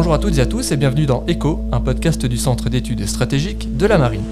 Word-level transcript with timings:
Bonjour 0.00 0.14
à 0.14 0.18
toutes 0.18 0.38
et 0.38 0.40
à 0.40 0.46
tous 0.46 0.72
et 0.72 0.78
bienvenue 0.78 1.04
dans 1.04 1.26
ECHO, 1.26 1.60
un 1.72 1.80
podcast 1.80 2.24
du 2.24 2.38
Centre 2.38 2.70
d'études 2.70 3.04
stratégiques 3.04 3.76
de 3.76 3.84
la 3.84 3.98
marine. 3.98 4.24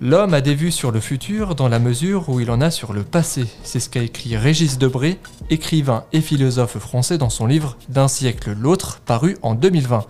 L'homme 0.00 0.34
a 0.34 0.40
des 0.40 0.54
vues 0.54 0.70
sur 0.70 0.92
le 0.92 1.00
futur 1.00 1.56
dans 1.56 1.66
la 1.66 1.80
mesure 1.80 2.28
où 2.28 2.38
il 2.38 2.48
en 2.48 2.60
a 2.60 2.70
sur 2.70 2.92
le 2.92 3.02
passé. 3.02 3.46
C'est 3.64 3.80
ce 3.80 3.90
qu'a 3.90 4.04
écrit 4.04 4.36
Régis 4.36 4.78
Debré, 4.78 5.18
écrivain 5.50 6.04
et 6.12 6.20
philosophe 6.20 6.78
français 6.78 7.18
dans 7.18 7.28
son 7.28 7.46
livre 7.46 7.76
D'un 7.88 8.06
siècle 8.06 8.52
l'autre, 8.56 9.00
paru 9.04 9.36
en 9.42 9.56
2020. 9.56 10.06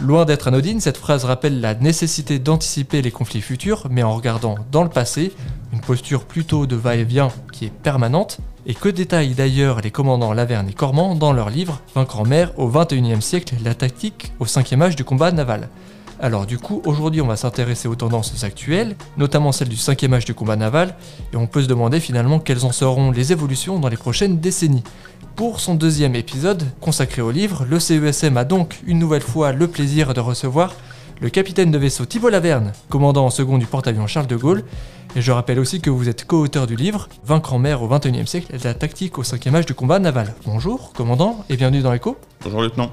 Loin 0.00 0.24
d'être 0.24 0.48
anodine, 0.48 0.80
cette 0.80 0.96
phrase 0.96 1.24
rappelle 1.24 1.60
la 1.60 1.74
nécessité 1.74 2.40
d'anticiper 2.40 3.00
les 3.00 3.12
conflits 3.12 3.40
futurs, 3.40 3.86
mais 3.90 4.02
en 4.02 4.12
regardant 4.14 4.56
dans 4.72 4.82
le 4.82 4.90
passé, 4.90 5.32
une 5.72 5.80
posture 5.80 6.24
plutôt 6.24 6.66
de 6.66 6.74
va-et-vient 6.74 7.28
permanente, 7.70 8.38
et 8.66 8.74
que 8.74 8.88
détaillent 8.88 9.34
d'ailleurs 9.34 9.80
les 9.80 9.90
commandants 9.90 10.32
Laverne 10.32 10.68
et 10.68 10.72
Cormand 10.72 11.14
dans 11.14 11.32
leur 11.32 11.50
livre 11.50 11.80
Vaincre 11.94 12.20
en 12.20 12.24
mer 12.24 12.52
au 12.56 12.68
XXIe 12.68 13.20
siècle, 13.20 13.54
la 13.62 13.74
tactique 13.74 14.32
au 14.40 14.46
cinquième 14.46 14.82
âge 14.82 14.96
du 14.96 15.04
combat 15.04 15.32
naval. 15.32 15.68
Alors 16.20 16.46
du 16.46 16.58
coup, 16.58 16.80
aujourd'hui 16.86 17.20
on 17.20 17.26
va 17.26 17.36
s'intéresser 17.36 17.88
aux 17.88 17.96
tendances 17.96 18.44
actuelles, 18.44 18.96
notamment 19.16 19.52
celles 19.52 19.68
du 19.68 19.76
cinquième 19.76 20.14
âge 20.14 20.24
du 20.24 20.32
combat 20.32 20.56
naval, 20.56 20.94
et 21.32 21.36
on 21.36 21.46
peut 21.46 21.62
se 21.62 21.68
demander 21.68 22.00
finalement 22.00 22.38
quelles 22.38 22.64
en 22.64 22.72
seront 22.72 23.10
les 23.10 23.32
évolutions 23.32 23.78
dans 23.78 23.88
les 23.88 23.96
prochaines 23.96 24.38
décennies. 24.38 24.84
Pour 25.36 25.58
son 25.58 25.74
deuxième 25.74 26.14
épisode, 26.14 26.62
consacré 26.80 27.20
au 27.20 27.32
livre, 27.32 27.66
le 27.68 27.80
CESM 27.80 28.36
a 28.36 28.44
donc 28.44 28.80
une 28.86 29.00
nouvelle 29.00 29.22
fois 29.22 29.52
le 29.52 29.66
plaisir 29.66 30.14
de 30.14 30.20
recevoir 30.20 30.74
le 31.20 31.30
capitaine 31.30 31.70
de 31.70 31.78
vaisseau 31.78 32.04
Thibault 32.04 32.28
Laverne, 32.28 32.72
commandant 32.88 33.26
en 33.26 33.30
second 33.30 33.58
du 33.58 33.66
porte-avions 33.66 34.06
Charles 34.06 34.26
de 34.26 34.36
Gaulle, 34.36 34.64
et 35.16 35.22
je 35.22 35.32
rappelle 35.32 35.58
aussi 35.58 35.80
que 35.80 35.90
vous 35.90 36.08
êtes 36.08 36.26
co-auteur 36.26 36.66
du 36.66 36.76
livre 36.76 37.08
Vaincre 37.24 37.54
en 37.54 37.58
mer 37.58 37.82
au 37.82 37.88
XXIe 37.88 38.26
siècle, 38.26 38.56
la 38.62 38.74
tactique 38.74 39.18
au 39.18 39.22
cinquième 39.22 39.54
âge 39.54 39.66
du 39.66 39.74
combat 39.74 39.98
naval. 39.98 40.34
Bonjour, 40.44 40.92
commandant, 40.92 41.44
et 41.48 41.56
bienvenue 41.56 41.82
dans 41.82 41.92
l'écho. 41.92 42.16
Bonjour, 42.42 42.62
lieutenant. 42.62 42.90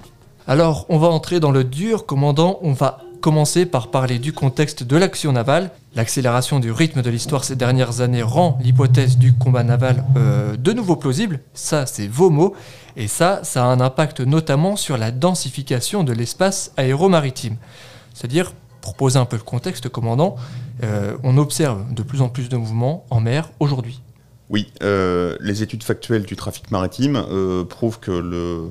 Alors, 0.48 0.86
on 0.90 0.98
va 0.98 1.08
entrer 1.08 1.40
dans 1.40 1.52
le 1.52 1.64
dur, 1.64 2.06
commandant, 2.06 2.60
on 2.62 2.74
va 2.74 3.00
commencer 3.22 3.66
par 3.66 3.90
parler 3.90 4.20
du 4.20 4.34
contexte 4.34 4.84
de 4.84 4.98
l'action 4.98 5.32
navale. 5.32 5.72
L'accélération 5.96 6.60
du 6.60 6.72
rythme 6.72 7.02
de 7.02 7.10
l'histoire 7.10 7.44
ces 7.44 7.56
dernières 7.56 8.02
années 8.02 8.24
rend 8.24 8.58
l'hypothèse 8.62 9.18
du 9.18 9.34
combat 9.34 9.64
naval 9.64 10.04
euh, 10.18 10.58
de 10.58 10.74
nouveau 10.74 10.96
plausible. 10.96 11.40
Ça, 11.54 11.86
c'est 11.86 12.08
vos 12.08 12.30
mots. 12.30 12.56
Et 12.98 13.08
ça, 13.08 13.42
ça 13.44 13.64
a 13.64 13.68
un 13.68 13.80
impact 13.80 14.22
notamment 14.22 14.76
sur 14.76 14.98
la 14.98 15.12
densification 15.12 16.04
de 16.04 16.14
l'espace 16.14 16.72
aéromaritime. 16.78 17.58
C'est-à-dire, 18.14 18.54
pour 18.82 18.96
poser 18.96 19.20
un 19.20 19.26
peu 19.26 19.38
le 19.38 19.44
contexte, 19.44 19.90
commandant, 19.90 20.36
euh, 20.84 21.18
on 21.24 21.38
observe 21.38 21.94
de 21.94 22.04
plus 22.04 22.22
en 22.22 22.30
plus 22.30 22.50
de 22.50 22.58
mouvements 22.58 23.06
en 23.10 23.20
mer 23.20 23.52
aujourd'hui. 23.60 24.02
Oui, 24.50 24.72
euh, 24.84 25.38
les 25.40 25.64
études 25.64 25.84
factuelles 25.84 26.24
du 26.24 26.36
trafic 26.36 26.72
maritime 26.72 27.24
prouvent 27.70 28.00
que 28.00 28.12
le 28.12 28.70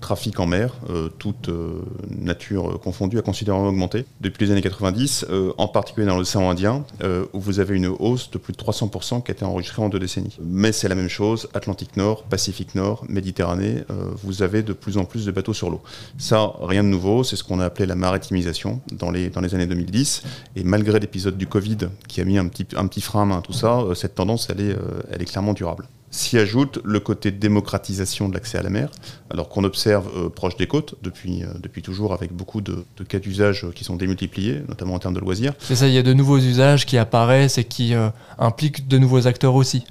trafic 0.00 0.38
en 0.40 0.46
mer, 0.46 0.74
euh, 0.90 1.08
toute 1.18 1.48
euh, 1.48 1.82
nature 2.08 2.80
confondue, 2.80 3.18
a 3.18 3.22
considérablement 3.22 3.70
augmenté 3.70 4.04
depuis 4.20 4.46
les 4.46 4.52
années 4.52 4.62
90, 4.62 5.26
euh, 5.30 5.52
en 5.58 5.68
particulier 5.68 6.06
dans 6.06 6.16
l'océan 6.16 6.50
Indien, 6.50 6.84
où 7.32 7.40
vous 7.40 7.60
avez 7.60 7.76
une 7.76 7.86
hausse 7.86 8.30
de 8.30 8.38
plus 8.38 8.52
de 8.52 8.58
300% 8.58 9.22
qui 9.22 9.30
a 9.30 9.34
été 9.34 9.44
enregistrée 9.44 9.82
en 9.82 9.88
deux 9.88 9.98
décennies. 9.98 10.36
Mais 10.42 10.72
c'est 10.72 10.88
la 10.88 10.94
même 10.94 11.08
chose, 11.08 11.48
Atlantique 11.54 11.96
Nord, 11.96 12.24
Pacifique 12.24 12.74
Nord, 12.74 13.04
Méditerranée, 13.08 13.84
vous 14.22 14.42
avez 14.42 14.62
de 14.62 14.72
plus 14.72 14.98
en 14.98 15.04
plus 15.04 15.26
de 15.26 15.30
bateaux 15.30 15.52
sur 15.52 15.70
l'eau. 15.70 15.82
Ça, 16.18 16.52
rien 16.60 16.84
de 16.84 16.88
nouveau, 16.88 17.24
c'est 17.24 17.36
ce 17.36 17.44
qu'on 17.44 17.60
a 17.60 17.64
appelé 17.64 17.86
la 17.86 17.94
maritimisation 17.94 18.80
dans 18.92 19.10
les, 19.10 19.30
années 19.36 19.66
2010, 19.66 20.22
et 20.56 20.64
malgré 20.64 21.00
l'épisode 21.00 21.36
du 21.36 21.46
Covid 21.46 21.78
qui 22.08 22.20
a 22.20 22.24
mis 22.24 22.38
un 22.38 22.48
petit, 22.48 23.00
frein 23.00 23.22
à 23.22 23.24
main 23.24 23.38
à 23.38 23.42
tout 23.42 23.52
ça, 23.52 23.82
cette 23.94 24.14
tendance, 24.14 24.48
elle 24.50 25.22
est 25.22 25.24
clairement 25.24 25.54
durable. 25.54 25.88
S'y 26.14 26.36
ajoute 26.36 26.78
le 26.84 27.00
côté 27.00 27.30
démocratisation 27.30 28.28
de 28.28 28.34
l'accès 28.34 28.58
à 28.58 28.62
la 28.62 28.68
mer, 28.68 28.90
alors 29.30 29.48
qu'on 29.48 29.64
observe 29.64 30.10
euh, 30.14 30.28
proche 30.28 30.58
des 30.58 30.66
côtes 30.66 30.94
depuis, 31.02 31.42
euh, 31.42 31.80
toujours 31.82 32.12
avec 32.12 32.34
beaucoup 32.34 32.60
de, 32.60 32.84
cas 33.08 33.18
d'usage 33.18 33.66
qui 33.74 33.82
sont 33.82 33.96
démultipliés, 33.96 34.62
notamment 34.68 34.92
en 34.92 34.98
termes 34.98 35.14
de 35.14 35.20
loisirs. 35.20 35.54
C'est 35.58 35.74
ça, 35.74 35.88
il 35.88 35.94
y 35.94 35.98
a 35.98 36.02
de 36.02 36.12
nouveaux 36.12 36.36
usages 36.36 36.84
qui 36.84 36.98
apparaissent 36.98 37.56
et 37.56 37.64
qui 37.64 37.94
euh, 37.94 38.10
impliquent 38.38 38.86
de 38.88 38.98
nouveaux 38.98 39.26
acteurs 39.26 39.54
aussi 39.54 39.84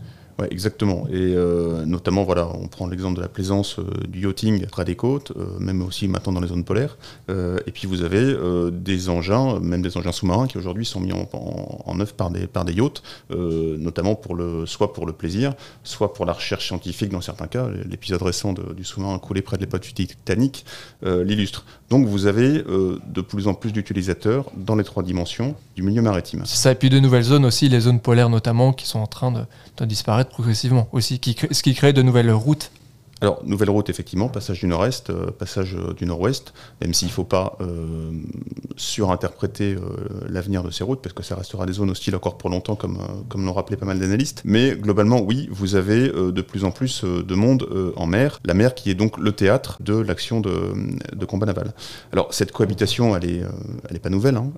exactement. 0.50 1.08
Et 1.10 1.34
euh, 1.36 1.86
notamment, 1.86 2.24
voilà, 2.24 2.48
on 2.48 2.68
prend 2.68 2.88
l'exemple 2.88 3.16
de 3.16 3.22
la 3.22 3.28
plaisance 3.28 3.80
euh, 3.80 3.84
du 4.08 4.22
yachting 4.22 4.66
près 4.68 4.86
des 4.86 4.96
côtes, 4.96 5.32
euh, 5.36 5.60
même 5.60 5.82
aussi 5.82 6.08
maintenant 6.08 6.34
dans 6.34 6.40
les 6.40 6.48
zones 6.48 6.64
polaires. 6.64 6.98
et 7.30 7.72
puis 7.72 7.88
vous 7.88 8.02
avez 8.02 8.36
des 8.72 9.10
engins, 9.10 9.60
même 9.60 9.82
des 9.82 9.96
engins 9.98 10.12
sous-marins, 10.12 10.48
qui 10.48 10.58
aujourd'hui 10.58 10.86
sont 10.86 11.00
mis 11.00 11.14
en, 11.14 11.28
en, 11.34 12.00
œuvre 12.00 12.14
par 12.14 12.30
des, 12.30 12.48
par 12.48 12.66
des 12.66 12.74
yachts, 12.74 13.02
notamment 13.30 14.16
pour 14.16 14.36
le, 14.36 14.66
soit 14.66 14.94
pour 14.94 15.06
le 15.06 15.14
plaisir, 15.14 15.54
soit 15.84 16.14
pour 16.14 16.26
la 16.26 16.34
recherche 16.34 16.68
scientifique 16.68 17.10
dans 17.10 17.22
certains 17.22 17.48
cas. 17.48 17.68
L'épisode 17.86 18.22
récent 18.22 18.54
du 18.54 18.84
sous-marin 18.84 19.20
coulé 19.20 19.42
près 19.42 19.58
de 19.58 19.62
l'époque 19.62 19.84
du 19.84 19.94
Titanic 19.94 20.66
l'illustre. 21.04 21.66
Donc 21.90 22.06
vous 22.06 22.26
avez 22.26 22.64
de 22.64 23.22
plus 23.22 23.48
en 23.48 23.54
plus 23.54 23.72
d'utilisateurs 23.72 24.46
dans 24.56 24.76
les 24.76 24.84
trois 24.84 25.04
dimensions 25.04 25.56
du 25.76 25.84
milieu 25.84 26.02
maritime. 26.02 26.44
Ça, 26.46 26.72
et 26.72 26.76
puis 26.76 26.90
de 26.90 27.00
nouvelles 27.00 27.24
zones 27.24 27.46
aussi, 27.46 27.70
les 27.70 27.82
zones 27.82 28.00
polaires 28.00 28.30
notamment, 28.30 28.74
qui 28.74 28.88
sont 28.88 29.00
en 29.00 29.08
train 29.08 29.32
de 29.32 29.46
disparaître 29.86 30.21
progressivement 30.30 30.88
aussi, 30.92 31.20
qui, 31.20 31.36
ce 31.52 31.64
qui 31.64 31.74
crée 31.74 31.94
de 31.94 32.02
nouvelles 32.02 32.32
routes 32.32 32.72
alors, 33.24 33.40
nouvelle 33.46 33.70
route, 33.70 33.88
effectivement, 33.88 34.30
passage 34.30 34.62
du 34.62 34.66
nord-est, 34.66 35.12
euh, 35.12 35.30
passage 35.30 35.76
euh, 35.76 35.94
du 35.94 36.08
nord-ouest, 36.08 36.56
même 36.82 36.92
s'il 36.92 37.10
ne 37.10 37.14
faut 37.14 37.24
pas 37.24 37.56
euh, 37.62 38.12
surinterpréter 38.76 39.76
l'avenir 40.28 40.64
de 40.64 40.72
ces 40.72 40.84
routes, 40.84 41.04
parce 41.04 41.14
que 41.14 41.22
ça 41.22 41.36
restera 41.36 41.68
des 41.68 41.74
zones 41.74 41.92
hostiles 41.92 42.16
encore 42.16 42.40
pour 42.40 42.50
longtemps, 42.50 42.76
comme, 42.76 42.98
comme 43.30 43.46
l'ont 43.46 43.54
rappelé 43.54 43.78
pas 43.78 43.86
mal 43.86 44.00
d'analystes. 44.00 44.42
Mais 44.44 44.76
globalement, 44.76 45.22
oui, 45.22 45.48
vous 45.52 45.76
avez 45.76 46.10
de 46.10 46.42
plus 46.42 46.64
en 46.64 46.72
plus 46.72 47.04
de 47.04 47.36
monde 47.36 47.68
en 47.96 48.08
mer, 48.08 48.40
la 48.44 48.56
mer 48.56 48.74
qui 48.74 48.90
est 48.90 48.96
donc 48.96 49.20
le 49.20 49.32
théâtre 49.34 49.78
de 49.82 49.96
l'action 49.96 50.42
de, 50.42 50.74
de, 51.16 51.26
combat 51.26 51.46
naval. 51.46 51.74
Alors, 52.12 52.34
cette 52.34 52.52
cohabitation, 52.52 53.16
elle 53.16 53.30
n'est 53.30 53.44
elle 53.90 54.00
pas 54.00 54.10
nouvelle, 54.10 54.38
hein, 54.38 54.52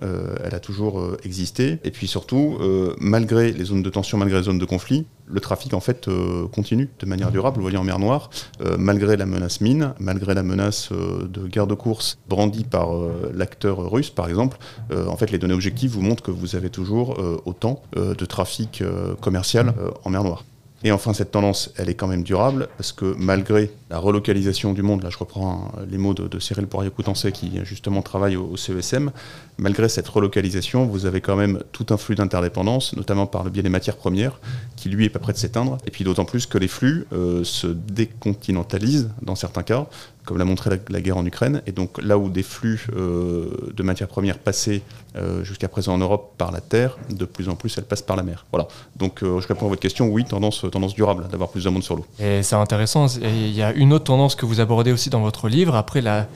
elle 0.44 0.56
a 0.56 0.60
toujours 0.60 1.18
existé, 1.26 1.80
et 1.84 1.92
puis 1.92 2.08
surtout, 2.08 2.60
malgré 3.00 3.52
les 3.52 3.66
zones 3.66 3.84
de 3.84 3.90
tension, 3.90 4.18
malgré 4.18 4.38
les 4.38 4.46
zones 4.46 4.60
de 4.60 4.66
conflit, 4.66 5.06
le 5.26 5.40
trafic 5.40 5.74
en 5.74 5.80
fait 5.80 6.10
continue 6.52 6.90
de 7.00 7.06
manière 7.06 7.32
durable. 7.32 7.58
Vous 7.58 7.62
voyez 7.64 7.78
en 7.78 7.84
mer 7.84 8.00
Noire, 8.00 8.30
euh, 8.62 8.76
malgré 8.78 9.18
la 9.18 9.26
menace 9.26 9.62
mine, 9.62 9.94
malgré 10.00 10.34
la 10.34 10.44
menace 10.44 10.90
euh, 10.92 11.28
de 11.28 11.48
guerre 11.48 11.68
de 11.68 11.76
course 11.76 12.18
brandie 12.28 12.64
par 12.64 12.96
euh, 12.96 13.32
l'acteur 13.34 13.92
russe, 13.92 14.10
par 14.10 14.28
exemple, 14.28 14.58
en 14.92 15.18
fait, 15.18 15.32
les 15.32 15.38
données 15.38 15.54
objectives 15.54 15.92
vous 15.92 16.02
montrent 16.02 16.24
que 16.24 16.32
vous 16.32 16.56
avez 16.56 16.70
toujours 16.70 17.18
autant 17.46 17.82
de 17.96 18.26
trafic 18.26 18.84
commercial 19.22 19.74
en 20.04 20.10
mer 20.10 20.24
Noire. 20.24 20.44
Et 20.86 20.92
enfin, 20.92 21.14
cette 21.14 21.32
tendance, 21.32 21.72
elle 21.78 21.90
est 21.90 21.94
quand 21.94 22.08
même 22.08 22.24
durable, 22.24 22.68
parce 22.78 22.92
que 22.92 23.16
malgré 23.18 23.72
la 23.90 24.00
relocalisation 24.00 24.74
du 24.74 24.82
monde, 24.82 25.02
là 25.04 25.10
je 25.10 25.18
reprends 25.18 25.72
les 25.90 25.98
mots 25.98 26.14
de, 26.14 26.40
Cyril 26.40 26.68
Poirier-Coutancet 26.68 27.32
qui 27.32 27.60
justement 27.64 28.02
travaille 28.02 28.36
au, 28.36 28.58
CESM, 28.58 29.12
malgré 29.58 29.88
cette 29.88 30.08
relocalisation, 30.08 30.86
vous 30.86 31.06
avez 31.06 31.22
quand 31.22 31.38
même 31.38 31.64
tout 31.72 31.86
un 31.92 31.98
flux 31.98 32.16
d'interdépendance, 32.16 32.96
notamment 32.98 33.28
par 33.28 33.46
le 33.46 33.50
biais 33.50 33.64
des 33.64 33.70
matières 33.70 33.96
premières, 33.96 34.40
qui 34.76 34.90
lui 34.90 35.06
est 35.06 35.10
pas 35.10 35.20
prêt 35.20 35.32
de 35.32 35.38
s'éteindre, 35.38 35.78
et 35.86 35.92
puis 35.92 36.04
d'autant 36.04 36.26
plus 36.26 36.48
que 36.48 36.58
les 36.58 36.68
flux 36.68 37.06
euh, 37.14 37.46
se 37.46 37.68
décontinentalisent 37.68 39.10
dans 39.22 39.36
certains 39.36 39.64
cas, 39.64 39.88
comme 40.26 40.38
l'a 40.38 40.46
montré 40.46 40.70
la, 40.90 41.02
guerre 41.02 41.18
en 41.18 41.26
Ukraine. 41.26 41.62
Et 41.68 41.72
donc 41.72 42.02
là 42.02 42.18
où 42.18 42.30
des 42.30 42.44
flux 42.44 42.88
euh, 42.96 43.72
de 43.76 43.84
matières 43.84 44.08
premières 44.08 44.40
passaient 44.40 44.82
euh, 45.16 45.44
jusqu'à 45.44 45.68
présent 45.68 45.94
en 45.94 45.98
Europe 45.98 46.34
par 46.38 46.52
la 46.52 46.62
terre, 46.62 46.98
de 47.10 47.26
plus 47.26 47.50
en 47.50 47.56
plus 47.56 47.78
elles 47.78 47.84
passent 47.84 48.02
par 48.02 48.16
la 48.16 48.24
mer. 48.24 48.46
Voilà. 48.52 48.68
Donc 48.96 49.24
euh, 49.24 49.40
je 49.42 49.48
réponds 49.48 49.66
à 49.66 49.70
votre 49.70 49.82
question, 49.82 50.08
oui, 50.08 50.24
tendance, 50.24 50.66
tendance 50.72 50.94
durable, 50.94 51.28
d'avoir 51.30 51.50
plus 51.50 51.64
de 51.64 51.70
monde 51.70 51.84
sur 51.84 51.96
l'eau. 51.96 52.06
Et 52.20 52.44
c'est 52.44 52.56
intéressant, 52.56 53.08
il 53.22 53.54
y 53.54 53.62
a 53.62 53.74
une 53.74 53.94
autre 53.94 54.06
tendance 54.06 54.36
que 54.36 54.46
vous 54.46 54.60
abordez 54.60 54.92
aussi 54.92 55.10
dans 55.10 55.22
votre 55.22 55.50
livre, 55.50 55.76
après 55.76 56.02
la, 56.02 56.28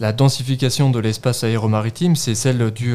la 0.00 0.12
densification 0.12 0.90
de 0.90 0.98
l'espace 0.98 1.44
aéromaritime, 1.44 2.16
c'est 2.16 2.34
celle 2.34 2.70
du, 2.70 2.94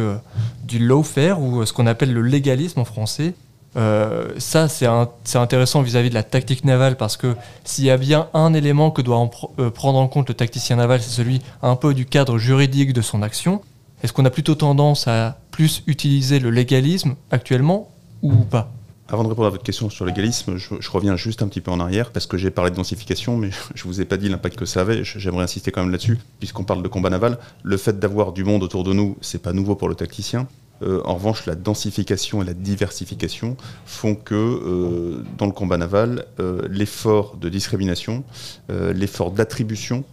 du 0.63 0.79
lawfare, 0.79 1.41
ou 1.41 1.65
ce 1.65 1.73
qu'on 1.73 1.87
appelle 1.87 2.13
le 2.13 2.21
légalisme 2.21 2.79
en 2.79 2.85
français. 2.85 3.33
Euh, 3.77 4.33
ça, 4.37 4.67
c'est 4.67 4.87
intéressant 5.35 5.81
vis-à-vis 5.81 6.09
de 6.09 6.13
la 6.13 6.23
tactique 6.23 6.65
navale 6.65 6.97
parce 6.97 7.15
que 7.15 7.35
s'il 7.63 7.85
y 7.85 7.89
a 7.89 7.97
bien 7.97 8.27
un 8.33 8.53
élément 8.53 8.91
que 8.91 9.01
doit 9.01 9.29
euh, 9.59 9.69
prendre 9.69 9.99
en 9.99 10.07
compte 10.07 10.29
le 10.29 10.35
tacticien 10.35 10.75
naval, 10.75 11.01
c'est 11.01 11.09
celui 11.09 11.41
un 11.61 11.75
peu 11.75 11.93
du 11.93 12.05
cadre 12.05 12.37
juridique 12.37 12.93
de 12.93 13.01
son 13.01 13.21
action. 13.21 13.61
Est-ce 14.03 14.13
qu'on 14.13 14.25
a 14.25 14.29
plutôt 14.29 14.55
tendance 14.55 15.07
à 15.07 15.37
plus 15.51 15.83
utiliser 15.87 16.39
le 16.39 16.49
légalisme 16.49 17.15
actuellement 17.29 17.89
ou 18.21 18.33
pas? 18.33 18.71
Avant 19.07 19.23
de 19.23 19.27
répondre 19.27 19.47
à 19.47 19.51
votre 19.51 19.63
question 19.63 19.89
sur 19.89 20.05
légalisme, 20.05 20.55
je, 20.55 20.89
reviens 20.89 21.17
juste 21.17 21.41
un 21.41 21.49
petit 21.49 21.59
peu 21.59 21.69
en 21.69 21.81
arrière 21.81 22.11
parce 22.11 22.25
que 22.25 22.37
j'ai 22.37 22.49
parlé 22.49 22.71
de 22.71 22.77
densification, 22.77 23.35
mais 23.37 23.49
je 23.75 23.83
ne 23.83 23.87
vous 23.91 24.01
ai 24.01 24.05
pas 24.05 24.17
dit 24.17 24.29
l'impact 24.29 24.57
que 24.57 24.65
ça 24.65 24.81
avait. 24.81 25.03
J'aimerais 25.03 25.43
insister 25.43 25.71
quand 25.71 25.81
même 25.81 25.91
là-dessus, 25.91 26.17
puisqu'on 26.39 26.63
parle 26.63 26.81
de 26.81 26.87
combat 26.87 27.09
naval. 27.09 27.37
Le 27.63 27.77
fait 27.77 27.99
d'avoir 27.99 28.31
du 28.31 28.43
monde 28.43 28.63
autour 28.63 28.83
de 28.83 28.93
nous, 28.93 29.17
c'est 29.21 29.41
pas 29.41 29.53
nouveau 29.53 29.75
pour 29.75 29.89
le 29.89 29.95
tacticien. 29.95 30.47
Euh, 30.81 31.01
en 31.05 31.15
revanche, 31.15 31.45
la 31.45 31.55
densification 31.55 32.41
et 32.41 32.45
la 32.45 32.53
diversification 32.53 33.57
font 33.85 34.15
que 34.15 34.35
euh, 34.35 35.23
dans 35.37 35.45
le 35.45 35.51
combat 35.51 35.77
naval, 35.77 36.25
euh, 36.39 36.67
l'effort 36.69 37.37
de 37.37 37.49
discrimination, 37.49 38.23
l'effort 38.69 39.31
d'attribution 39.31 40.03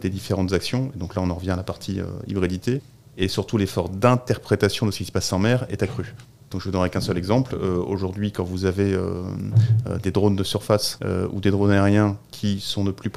des 0.00 0.08
différentes 0.08 0.52
actions, 0.52 0.92
donc 0.94 1.16
là 1.16 1.22
on 1.22 1.30
en 1.30 1.34
revient 1.34 1.50
à 1.50 1.56
la 1.56 1.62
partie 1.62 1.98
hybridité, 2.28 2.80
et 3.16 3.28
surtout 3.28 3.56
l'effort 3.56 3.88
d'interprétation 3.88 4.86
de 4.86 4.92
ce 4.92 4.98
qui 4.98 5.04
se 5.04 5.12
passe 5.12 5.32
en 5.32 5.38
mer 5.38 5.66
est 5.68 5.82
accru. 5.82 6.14
Donc 6.54 6.60
je 6.60 6.68
vous 6.68 6.70
donnerai 6.70 6.88
qu'un 6.88 7.00
seul 7.00 7.18
exemple. 7.18 7.56
Aujourd'hui, 7.56 8.30
quand 8.30 8.44
vous 8.44 8.64
avez 8.64 8.96
des 10.04 10.12
drones 10.12 10.36
de 10.36 10.44
surface 10.44 11.00
ou 11.32 11.40
des 11.40 11.50
drones 11.50 11.72
aériens 11.72 12.16
qui 12.30 12.60
sont 12.60 12.84
de 12.84 12.92
plus, 12.92 13.10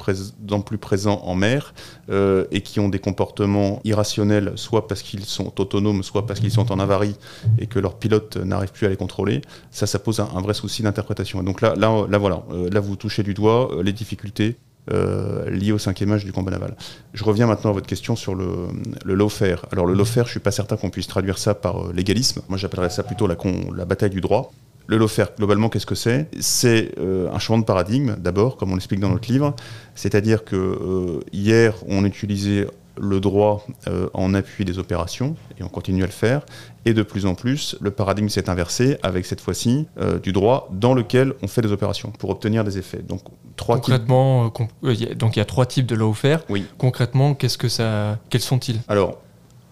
en 0.50 0.60
plus 0.60 0.76
présents 0.76 1.20
en 1.22 1.36
mer 1.36 1.72
et 2.10 2.60
qui 2.62 2.80
ont 2.80 2.88
des 2.88 2.98
comportements 2.98 3.80
irrationnels, 3.84 4.54
soit 4.56 4.88
parce 4.88 5.02
qu'ils 5.02 5.24
sont 5.24 5.52
autonomes, 5.60 6.02
soit 6.02 6.26
parce 6.26 6.40
qu'ils 6.40 6.50
sont 6.50 6.72
en 6.72 6.80
avarie 6.80 7.14
et 7.60 7.68
que 7.68 7.78
leurs 7.78 7.94
pilotes 7.94 8.38
n'arrivent 8.38 8.72
plus 8.72 8.86
à 8.86 8.90
les 8.90 8.96
contrôler, 8.96 9.40
ça, 9.70 9.86
pose 10.00 10.18
un, 10.18 10.40
vrai 10.40 10.54
souci 10.54 10.82
d'interprétation. 10.82 11.40
Donc 11.44 11.60
là 11.60 11.76
voilà, 12.18 12.42
là 12.72 12.80
vous 12.80 12.96
touchez 12.96 13.22
du 13.22 13.34
doigt 13.34 13.70
les 13.84 13.92
difficultés 13.92 14.56
euh, 14.90 15.50
lié 15.50 15.72
au 15.72 15.78
cinquième 15.78 16.12
âge 16.12 16.24
du 16.24 16.32
combat 16.32 16.50
naval. 16.50 16.74
Je 17.12 17.24
reviens 17.24 17.46
maintenant 17.46 17.70
à 17.70 17.72
votre 17.72 17.86
question 17.86 18.16
sur 18.16 18.34
le, 18.34 18.68
le 19.04 19.14
lawfare. 19.14 19.66
Alors 19.72 19.86
le 19.86 19.94
lawfare, 19.94 20.24
je 20.24 20.30
ne 20.30 20.32
suis 20.32 20.40
pas 20.40 20.50
certain 20.50 20.76
qu'on 20.76 20.90
puisse 20.90 21.06
traduire 21.06 21.38
ça 21.38 21.54
par 21.54 21.88
euh, 21.88 21.92
légalisme. 21.92 22.42
Moi 22.48 22.58
j'appellerais 22.58 22.90
ça 22.90 23.02
plutôt 23.02 23.26
la, 23.26 23.84
bataille 23.84 24.10
du 24.10 24.20
droit. 24.20 24.52
Le 24.86 24.96
lawfare, 24.96 25.28
globalement, 25.36 25.68
qu'est-ce 25.68 25.84
que 25.84 25.94
c'est? 25.94 26.28
C'est 26.40 26.92
euh, 26.98 27.30
un 27.30 27.38
changement 27.38 27.58
de 27.58 27.66
paradigme, 27.66 28.16
d'abord, 28.18 28.56
comme 28.56 28.72
on 28.72 28.74
l'explique 28.74 29.00
dans 29.00 29.10
notre 29.10 29.30
livre. 29.30 29.54
C'est-à-dire 29.94 30.44
que 30.44 31.20
hier, 31.32 31.74
on 31.86 32.06
utilisait 32.06 32.66
le 33.00 33.20
droit 33.20 33.66
euh, 33.86 34.08
en 34.14 34.34
appui 34.34 34.64
des 34.64 34.78
opérations, 34.78 35.36
et 35.58 35.62
on 35.62 35.68
continue 35.68 36.02
à 36.02 36.06
le 36.06 36.12
faire. 36.12 36.42
Et 36.84 36.94
de 36.94 37.02
plus 37.02 37.26
en 37.26 37.34
plus, 37.34 37.76
le 37.80 37.90
paradigme 37.90 38.28
s'est 38.28 38.48
inversé 38.48 38.98
avec 39.02 39.26
cette 39.26 39.40
fois-ci 39.40 39.86
euh, 39.98 40.18
du 40.18 40.32
droit 40.32 40.68
dans 40.72 40.94
lequel 40.94 41.34
on 41.42 41.48
fait 41.48 41.62
des 41.62 41.72
opérations 41.72 42.10
pour 42.10 42.30
obtenir 42.30 42.64
des 42.64 42.78
effets. 42.78 43.02
Donc, 43.02 43.20
trois 43.56 43.76
Concrètement, 43.76 44.52
euh, 44.84 45.14
donc 45.14 45.36
il 45.36 45.38
y 45.38 45.42
a 45.42 45.44
trois 45.44 45.66
types 45.66 45.86
de 45.86 45.94
lawfare. 45.94 46.40
Oui. 46.48 46.66
Concrètement, 46.78 47.34
qu'est-ce 47.34 47.58
que 47.58 47.68
ça, 47.68 48.18
quels 48.30 48.40
sont-ils? 48.40 48.80
Alors, 48.88 49.18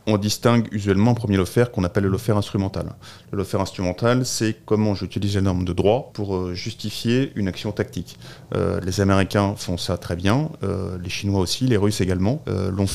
on 0.07 0.19
distingue 0.19 0.69
usuellement 0.73 1.13
en 1.13 1.15
premier 1.15 1.37
l'offert 1.37 1.73
qu'on 1.73 1.85
appelle 1.85 2.05
le 2.05 2.11
l'offert 2.11 2.37
instrumental. 2.37 2.95
Le 3.33 3.45
instrumental, 3.61 4.25
c'est 4.25 4.57
comment 4.65 4.95
j'utilise 4.95 5.35
la 5.35 5.41
norme 5.41 5.65
de 5.65 5.73
droit 5.73 6.11
pour 6.15 6.37
euh, 6.37 6.55
justifier 6.55 7.33
une 7.35 7.49
action 7.49 7.73
tactique. 7.73 8.19
Euh, 8.55 8.81
les 8.81 9.01
Américains 9.01 9.55
font 9.57 9.77
ça 9.77 9.97
très 9.97 10.17
bien, 10.17 10.51
euh, 10.63 10.97
les 11.03 11.11
Chinois 11.11 11.41
aussi, 11.41 11.67
les 11.67 11.77
Russes 11.77 12.01
également, 12.01 12.43
l'ont 12.47 12.87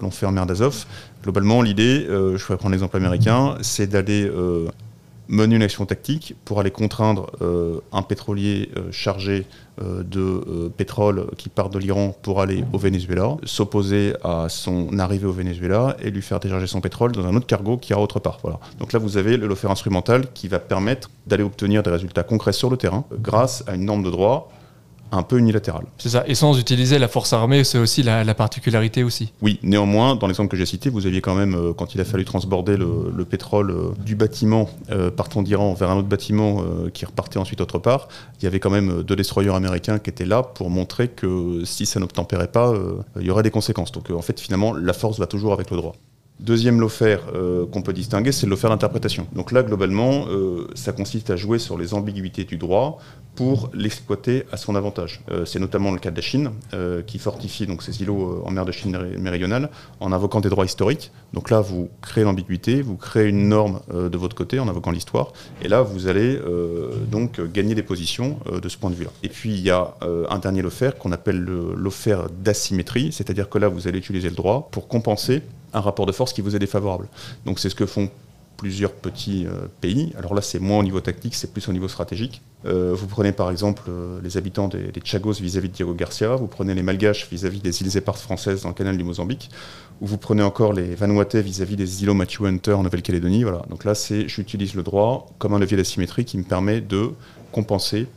l'ont 0.00 0.10
fait 0.10 0.26
en 0.26 0.32
mer 0.32 0.46
d'Azov. 0.46 0.86
Globalement, 1.22 1.62
l'idée, 1.62 2.06
je 2.08 2.44
pourrais 2.44 2.58
prendre 2.58 2.72
l'exemple 2.72 2.96
américain, 2.96 3.56
c'est 3.62 3.86
d'aller 3.86 4.30
mener 5.30 5.56
une 5.56 5.62
action 5.62 5.86
tactique 5.86 6.34
pour 6.44 6.60
aller 6.60 6.70
contraindre 6.70 7.30
euh, 7.40 7.80
un 7.92 8.02
pétrolier 8.02 8.68
euh, 8.76 8.90
chargé 8.90 9.46
euh, 9.80 10.02
de 10.02 10.68
pétrole 10.76 11.28
qui 11.38 11.48
part 11.48 11.70
de 11.70 11.78
l'Iran 11.78 12.14
pour 12.22 12.40
aller 12.40 12.64
au 12.72 12.78
Venezuela, 12.78 13.36
s'opposer 13.44 14.14
à 14.22 14.48
son 14.48 14.98
arrivée 14.98 15.26
au 15.26 15.32
Venezuela 15.32 15.96
et 16.02 16.10
lui 16.10 16.20
faire 16.20 16.40
décharger 16.40 16.66
son 16.66 16.80
pétrole 16.80 17.12
dans 17.12 17.24
un 17.24 17.34
autre 17.34 17.46
cargo 17.46 17.78
qui 17.78 17.92
ira 17.92 18.02
autre 18.02 18.18
part. 18.18 18.38
Voilà. 18.42 18.58
Donc 18.78 18.92
là, 18.92 18.98
vous 18.98 19.16
avez 19.16 19.36
le 19.36 19.46
lawfare 19.46 19.70
instrumental 19.70 20.26
qui 20.34 20.48
va 20.48 20.58
permettre 20.58 21.10
d'aller 21.26 21.44
obtenir 21.44 21.82
des 21.82 21.90
résultats 21.90 22.24
concrets 22.24 22.52
sur 22.52 22.68
le 22.68 22.76
terrain 22.76 23.04
grâce 23.12 23.64
à 23.66 23.76
une 23.76 23.84
norme 23.84 24.02
de 24.02 24.10
droit 24.10 24.50
un 25.12 25.22
peu 25.22 25.38
unilatéral. 25.38 25.84
C'est 25.98 26.10
ça, 26.10 26.24
et 26.26 26.34
sans 26.34 26.58
utiliser 26.58 26.98
la 26.98 27.08
force 27.08 27.32
armée, 27.32 27.64
c'est 27.64 27.78
aussi 27.78 28.02
la, 28.02 28.34
particularité 28.34 29.02
aussi. 29.02 29.32
Oui, 29.42 29.58
néanmoins, 29.62 30.16
dans 30.16 30.26
l'exemple 30.26 30.50
que 30.50 30.56
j'ai 30.56 30.66
cité, 30.66 30.88
vous 30.88 31.06
aviez 31.06 31.20
quand 31.20 31.34
même, 31.34 31.54
euh, 31.54 31.72
quand 31.72 31.94
il 31.94 32.00
a 32.00 32.04
fallu 32.04 32.24
transborder 32.24 32.76
le, 32.76 33.24
pétrole 33.24 33.70
euh, 33.70 33.90
du 34.04 34.16
bâtiment 34.16 34.68
euh, 34.90 35.10
partant 35.10 35.42
d'Iran 35.42 35.74
vers 35.74 35.90
un 35.90 35.96
autre 35.96 36.08
bâtiment 36.08 36.64
qui 36.92 37.04
repartait 37.04 37.38
ensuite 37.38 37.60
autre 37.60 37.78
part, 37.78 38.08
il 38.40 38.44
y 38.44 38.46
avait 38.46 38.60
quand 38.60 38.70
même 38.70 39.02
deux 39.02 39.16
destroyers 39.16 39.54
américains 39.54 39.98
qui 39.98 40.10
étaient 40.10 40.24
là 40.24 40.42
pour 40.42 40.70
montrer 40.70 41.08
que 41.08 41.62
si 41.64 41.86
ça 41.86 42.00
n'obtempérait 42.00 42.48
pas, 42.48 42.72
il 43.18 43.26
y 43.26 43.30
aurait 43.30 43.42
des 43.42 43.50
conséquences. 43.50 43.92
Donc 43.92 44.10
en 44.10 44.22
fait, 44.22 44.40
finalement, 44.40 44.72
la 44.72 44.92
force 44.92 45.18
va 45.18 45.26
toujours 45.26 45.52
avec 45.52 45.70
le 45.70 45.76
droit. 45.76 45.94
Deuxième 46.40 46.80
lofer 46.80 47.18
euh, 47.34 47.66
qu'on 47.66 47.82
peut 47.82 47.92
distinguer, 47.92 48.32
c'est 48.32 48.46
le 48.46 48.56
d'interprétation. 48.56 49.26
Donc 49.34 49.52
là, 49.52 49.62
globalement, 49.62 50.24
euh, 50.28 50.68
ça 50.74 50.92
consiste 50.92 51.28
à 51.28 51.36
jouer 51.36 51.58
sur 51.58 51.76
les 51.76 51.92
ambiguïtés 51.92 52.44
du 52.44 52.56
droit 52.56 52.98
pour 53.34 53.68
l'exploiter 53.74 54.44
à 54.50 54.56
son 54.56 54.74
avantage. 54.74 55.20
Euh, 55.30 55.44
c'est 55.44 55.58
notamment 55.58 55.92
le 55.92 55.98
cas 55.98 56.10
de 56.10 56.16
la 56.16 56.22
Chine, 56.22 56.50
qui 57.06 57.18
fortifie 57.18 57.66
donc 57.66 57.82
ses 57.82 58.00
îlots 58.02 58.42
en 58.44 58.50
mer 58.50 58.64
de 58.64 58.72
Chine 58.72 58.98
méridionale 59.18 59.68
en 60.00 60.12
invoquant 60.12 60.40
des 60.40 60.48
droits 60.48 60.64
historiques. 60.64 61.12
Donc 61.34 61.50
là, 61.50 61.60
vous 61.60 61.90
créez 62.00 62.24
l'ambiguïté, 62.24 62.80
vous 62.80 62.96
créez 62.96 63.28
une 63.28 63.48
norme 63.48 63.80
de 63.92 64.16
votre 64.18 64.34
côté 64.34 64.58
en 64.58 64.68
invoquant 64.68 64.90
l'histoire, 64.90 65.32
et 65.62 65.68
là, 65.68 65.82
vous 65.82 66.06
allez 66.06 66.38
donc 67.10 67.40
gagner 67.52 67.74
des 67.74 67.82
positions 67.82 68.38
de 68.50 68.68
ce 68.68 68.76
point 68.76 68.90
de 68.90 68.94
vue-là. 68.94 69.10
Et 69.22 69.28
puis, 69.28 69.52
il 69.52 69.60
y 69.60 69.70
a 69.70 69.94
un 70.28 70.38
dernier 70.38 70.62
lofer 70.62 70.90
qu'on 70.98 71.12
appelle 71.12 71.40
le 71.40 71.90
d'asymétrie, 72.42 73.12
c'est-à-dire 73.12 73.48
que 73.48 73.58
là, 73.58 73.68
vous 73.68 73.88
allez 73.88 73.98
utiliser 73.98 74.28
le 74.28 74.36
droit 74.36 74.68
pour 74.70 74.88
compenser 74.88 75.42
un 75.72 75.80
rapport 75.80 76.06
de 76.06 76.12
force 76.12 76.32
qui 76.32 76.40
vous 76.40 76.56
est 76.56 76.58
défavorable. 76.58 77.08
Donc 77.44 77.58
c'est 77.58 77.68
ce 77.68 77.74
que 77.74 77.86
font 77.86 78.10
plusieurs 78.60 78.92
petits 78.92 79.46
euh, 79.46 79.68
pays. 79.80 80.12
Alors 80.18 80.34
là, 80.34 80.42
c'est 80.42 80.58
moins 80.58 80.80
au 80.80 80.82
niveau 80.82 81.00
tactique, 81.00 81.34
c'est 81.34 81.50
plus 81.50 81.66
au 81.68 81.72
niveau 81.72 81.88
stratégique. 81.88 82.42
Euh, 82.66 82.92
vous 82.94 83.06
prenez 83.06 83.32
par 83.32 83.50
exemple 83.50 83.84
euh, 83.88 84.20
les 84.22 84.36
habitants 84.36 84.68
des, 84.68 84.92
Chagos 85.02 85.32
vis-à-vis 85.32 85.70
de 85.70 85.74
Diego 85.74 85.94
Garcia, 85.94 86.36
vous 86.36 86.46
prenez 86.46 86.74
les 86.74 86.82
Malgaches 86.82 87.26
vis-à-vis 87.30 87.60
des 87.60 87.80
îles 87.80 87.96
éparses 87.96 88.20
françaises 88.20 88.62
dans 88.62 88.68
le 88.68 88.74
canal 88.74 88.98
du 88.98 89.02
Mozambique, 89.02 89.48
ou 90.02 90.06
vous 90.06 90.18
prenez 90.18 90.42
encore 90.42 90.74
les 90.74 90.94
Vanuatais 90.94 91.40
vis-à-vis 91.40 91.76
des 91.76 92.02
îlots 92.02 92.12
Matthew 92.12 92.44
Hunter 92.44 92.74
en 92.74 92.82
Nouvelle-Calédonie. 92.82 93.44
Voilà. 93.44 93.62
Donc 93.70 93.86
là, 93.86 93.94
c'est 93.94 94.28
j'utilise 94.28 94.74
le 94.74 94.82
droit 94.82 95.26
comme 95.38 95.54
un 95.54 95.58
levier 95.58 95.78
d'asymétrie 95.78 96.26
qui 96.26 96.36
me 96.36 96.44
permet 96.44 96.82
de 96.82 97.12
compenser 97.52 98.08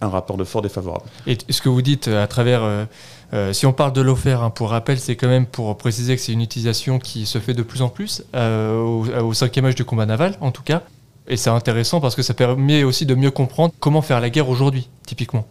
un 0.00 0.08
rapport 0.08 0.36
de 0.36 0.44
force 0.44 0.62
défavorable. 0.62 1.06
Et 1.26 1.36
ce 1.48 1.60
que 1.60 1.68
vous 1.68 1.82
dites 1.82 2.06
à 2.06 2.28
travers 2.28 2.86
euh, 3.32 3.52
si 3.52 3.66
on 3.66 3.72
parle 3.72 3.92
de 3.92 4.00
l'offert, 4.00 4.42
hein, 4.42 4.50
pour 4.50 4.70
rappel, 4.70 4.98
c'est 4.98 5.16
quand 5.16 5.28
même 5.28 5.46
pour 5.46 5.76
préciser 5.78 6.16
que 6.16 6.22
c'est 6.22 6.32
une 6.32 6.40
utilisation 6.40 6.98
qui 6.98 7.26
se 7.26 7.38
fait 7.38 7.54
de 7.54 7.62
plus 7.62 7.82
en 7.82 7.88
plus 7.88 8.24
euh, 8.34 8.80
au, 8.80 9.32
cinquième 9.32 9.66
âge 9.66 9.76
du 9.76 9.84
combat 9.84 10.06
naval, 10.06 10.36
en 10.40 10.50
tout 10.50 10.62
cas. 10.62 10.82
Et 11.28 11.36
c'est 11.36 11.50
intéressant 11.50 12.00
parce 12.00 12.16
que 12.16 12.22
ça 12.22 12.34
permet 12.34 12.82
aussi 12.82 13.06
de 13.06 13.14
mieux 13.14 13.30
comprendre 13.30 13.72
comment 13.78 14.02
faire 14.02 14.20
la 14.20 14.30
guerre 14.30 14.48
aujourd'hui, 14.48 14.88
typiquement. 15.06 15.46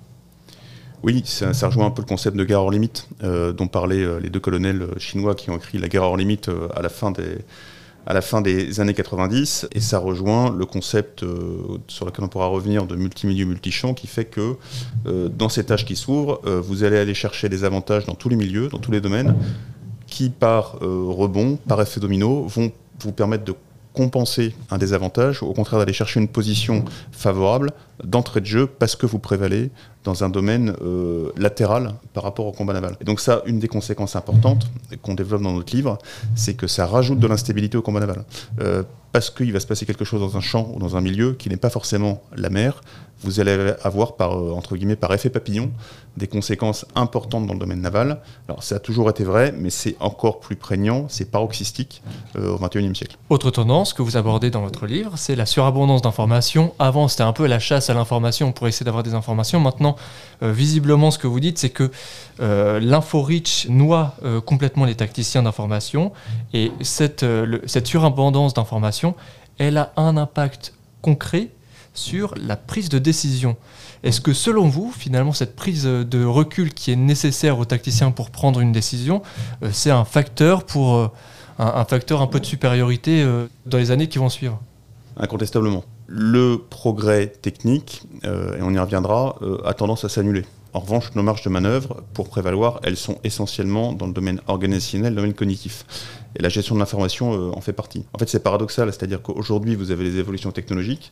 Oui, 1.04 1.24
ça, 1.26 1.52
rejoint 1.68 1.86
un 1.86 1.92
peu 1.92 2.02
le 2.02 2.08
concept 2.08 2.36
de 2.36 2.44
guerre 2.44 2.62
hors 2.62 2.72
limite 2.72 3.08
euh, 3.24 3.54
dont 3.54 3.68
parlaient 3.68 4.20
les 4.20 4.30
deux 4.30 4.42
colonels 4.42 4.86
chinois 4.98 5.34
qui 5.34 5.50
ont 5.50 5.56
écrit 5.56 5.78
La 5.78 5.88
guerre 5.88 6.04
hors 6.04 6.18
limite 6.18 6.52
à 6.76 6.82
la 6.82 6.90
fin 6.90 7.12
des, 7.12 7.38
à 8.10 8.14
la 8.14 8.22
fin 8.22 8.42
des 8.42 8.80
années 8.80 8.96
90, 8.96 9.68
et 9.72 9.80
ça 9.80 10.00
rejoint 10.00 10.52
le 10.52 10.66
concept 10.66 11.22
euh, 11.22 11.78
sur 11.88 12.08
lequel 12.08 12.26
on 12.26 12.28
pourra 12.28 12.48
revenir 12.48 12.88
de 12.88 12.96
multimilieu 12.96 13.46
multichamp, 13.46 13.94
qui 13.94 14.08
fait 14.08 14.26
que 14.26 14.56
euh, 15.06 15.30
dans 15.30 15.48
ces 15.48 15.64
tâches 15.64 15.86
qui 15.86 15.96
s'ouvrent, 15.96 16.42
euh, 16.48 16.60
vous 16.60 16.84
allez 16.84 16.98
aller 16.98 17.14
chercher 17.14 17.50
des 17.50 17.64
avantages 17.64 18.08
dans 18.08 18.16
tous 18.16 18.28
les 18.28 18.36
milieux, 18.36 18.68
dans 18.70 18.80
tous 18.80 18.92
les 18.92 19.00
domaines, 19.00 19.36
qui 20.08 20.32
par 20.32 20.80
rebond, 20.80 21.60
par 21.68 21.80
effet 21.84 22.00
domino, 22.00 22.48
vont 22.48 22.72
vous 23.00 23.12
permettre 23.12 23.44
de 23.44 23.54
compenser 24.00 24.56
un 24.72 24.78
désavantage, 24.78 25.44
au 25.44 25.52
contraire 25.52 25.78
d'aller 25.78 25.92
chercher 25.92 26.22
une 26.22 26.30
position 26.30 26.86
favorable 27.12 27.72
d'entrée 28.02 28.40
de 28.40 28.46
jeu 28.46 28.66
parce 28.66 28.96
que 28.96 29.06
vous 29.06 29.20
prévalez 29.20 29.72
dans 30.06 30.24
un 30.24 30.30
domaine 30.30 30.74
euh, 30.82 31.34
latéral 31.36 31.96
par 32.14 32.24
rapport 32.24 32.46
au 32.46 32.54
combat 32.54 32.72
naval. 32.72 32.96
Et 33.02 33.04
donc 33.04 33.20
ça, 33.20 33.42
une 33.46 33.60
des 33.60 33.68
conséquences 33.68 34.16
importantes 34.16 34.70
qu'on 35.02 35.16
développe 35.16 35.42
dans 35.42 35.52
notre 35.52 35.76
livre, 35.76 35.98
c'est 36.34 36.54
que 36.54 36.66
ça 36.66 36.86
rajoute 36.86 37.20
de 37.20 37.28
l'instabilité 37.28 37.78
au 37.78 37.82
combat 37.82 38.00
naval. 38.00 38.24
Euh, 38.62 38.84
parce 39.12 39.30
qu'il 39.30 39.52
va 39.52 39.60
se 39.60 39.68
passer 39.68 39.86
quelque 39.86 40.06
chose 40.06 40.22
dans 40.22 40.38
un 40.38 40.42
champ 40.42 40.72
ou 40.74 40.80
dans 40.80 40.96
un 40.96 41.02
milieu 41.02 41.34
qui 41.34 41.50
n'est 41.50 41.58
pas 41.58 41.70
forcément 41.70 42.22
la 42.38 42.50
mer, 42.50 42.82
vous 43.22 43.40
allez 43.40 43.74
avoir 43.84 44.16
par, 44.16 44.38
euh, 44.38 44.52
entre 44.54 44.76
guillemets, 44.76 44.96
par 44.96 45.14
effet 45.14 45.30
papillon 45.30 45.72
des 46.18 46.28
conséquences 46.28 46.86
importantes 46.96 47.48
dans 47.48 47.54
le 47.54 47.60
domaine 47.60 47.82
naval. 47.82 48.22
Alors 48.48 48.64
ça 48.64 48.76
a 48.76 48.80
toujours 48.80 49.10
été 49.10 49.24
vrai, 49.24 49.54
mais 49.58 49.70
c'est 49.70 49.96
encore 50.00 50.40
plus 50.40 50.56
prégnant, 50.56 51.06
c'est 51.08 51.32
paroxystique 51.32 52.02
au 52.36 52.58
XXIe 52.58 52.96
siècle. 52.96 53.18
Autre 53.30 53.52
tendance 53.52 53.94
que 53.94 54.02
vous 54.02 54.18
abordez 54.18 54.50
dans 54.50 54.62
votre 54.62 54.86
livre, 54.86 55.14
c'est 55.16 55.36
la 55.36 55.46
surabondance 55.46 56.02
d'informations. 56.02 56.74
Avant, 56.78 57.08
c'était 57.08 57.24
un 57.24 57.32
peu 57.32 57.48
la 57.48 57.60
chasse 57.60 57.90
à 57.90 57.94
l'information 57.94 58.52
pour 58.52 58.68
essayer 58.68 58.84
d'avoir 58.84 59.04
des 59.04 59.14
informations. 59.14 59.60
Maintenant, 59.60 59.96
euh, 60.44 60.52
visiblement, 60.52 61.12
ce 61.12 61.18
que 61.18 61.28
vous 61.28 61.40
dites, 61.40 61.58
c'est 61.58 61.70
que 61.70 61.92
euh, 62.40 62.80
l'info 62.80 63.22
rich 63.22 63.68
noie 63.70 64.16
euh, 64.24 64.42
complètement 64.42 64.86
les 64.86 64.96
tacticiens 64.96 65.44
d'information 65.44 66.12
et 66.54 66.72
cette, 66.82 67.26
cette 67.66 67.88
surabondance 67.88 68.54
d'informations, 68.54 69.16
elle 69.58 69.78
a 69.78 69.92
un 69.98 70.18
impact 70.18 70.74
concret 71.02 71.50
sur 72.00 72.34
la 72.36 72.56
prise 72.56 72.90
de 72.90 73.00
décision. 73.00 73.58
Est-ce 74.04 74.22
que 74.22 74.34
selon 74.34 74.68
vous, 74.70 74.92
finalement, 74.96 75.34
cette 75.34 75.56
prise 75.56 75.84
de 75.84 76.24
recul 76.24 76.74
qui 76.74 76.92
est 76.92 76.96
nécessaire 76.96 77.60
aux 77.60 77.66
tacticiens 77.66 78.12
pour 78.12 78.32
prendre 78.32 78.62
une 78.62 78.72
décision, 78.72 79.22
c'est 79.72 79.92
un 79.92 80.06
facteur 80.06 80.64
pour 80.64 81.12
un, 81.60 81.86
facteur 81.86 82.22
un 82.22 82.28
peu 82.28 82.40
de 82.40 82.46
supériorité 82.46 83.26
dans 83.66 83.78
les 83.78 83.92
années 83.92 84.08
qui 84.08 84.18
vont 84.18 84.30
suivre? 84.30 84.62
Incontestablement 85.18 85.84
le 86.10 86.58
progrès 86.58 87.28
technique, 87.28 88.02
euh, 88.26 88.58
et 88.58 88.62
on 88.64 88.72
y 88.72 88.80
reviendra, 88.80 89.36
euh, 89.44 89.62
a 89.64 89.74
tendance 89.74 90.04
à 90.04 90.10
s'annuler. 90.10 90.44
En 90.74 90.80
revanche, 90.80 91.16
nos 91.16 91.24
marges 91.24 91.44
de 91.44 91.50
manœuvre, 91.50 92.04
pour 92.14 92.30
prévaloir, 92.30 92.80
elles 92.84 92.98
sont 92.98 93.18
essentiellement 93.24 93.94
dans 93.94 94.08
le 94.08 94.14
domaine 94.14 94.42
organisationnel, 94.48 95.14
le 95.14 95.18
domaine 95.18 95.34
cognitif. 95.34 95.86
Et 96.36 96.42
la 96.42 96.50
gestion 96.50 96.76
de 96.76 96.80
l'information 96.80 97.34
euh, 97.34 97.52
en 97.56 97.62
fait 97.62 97.74
partie. 97.74 98.06
En 98.14 98.20
fait, 98.20 98.30
c'est 98.30 98.44
paradoxal, 98.44 98.92
c'est-à-dire 98.94 99.22
qu'aujourd'hui, 99.22 99.76
vous 99.76 99.92
avez 99.92 100.04
des 100.04 100.18
évolutions 100.18 100.52
technologiques 100.52 101.12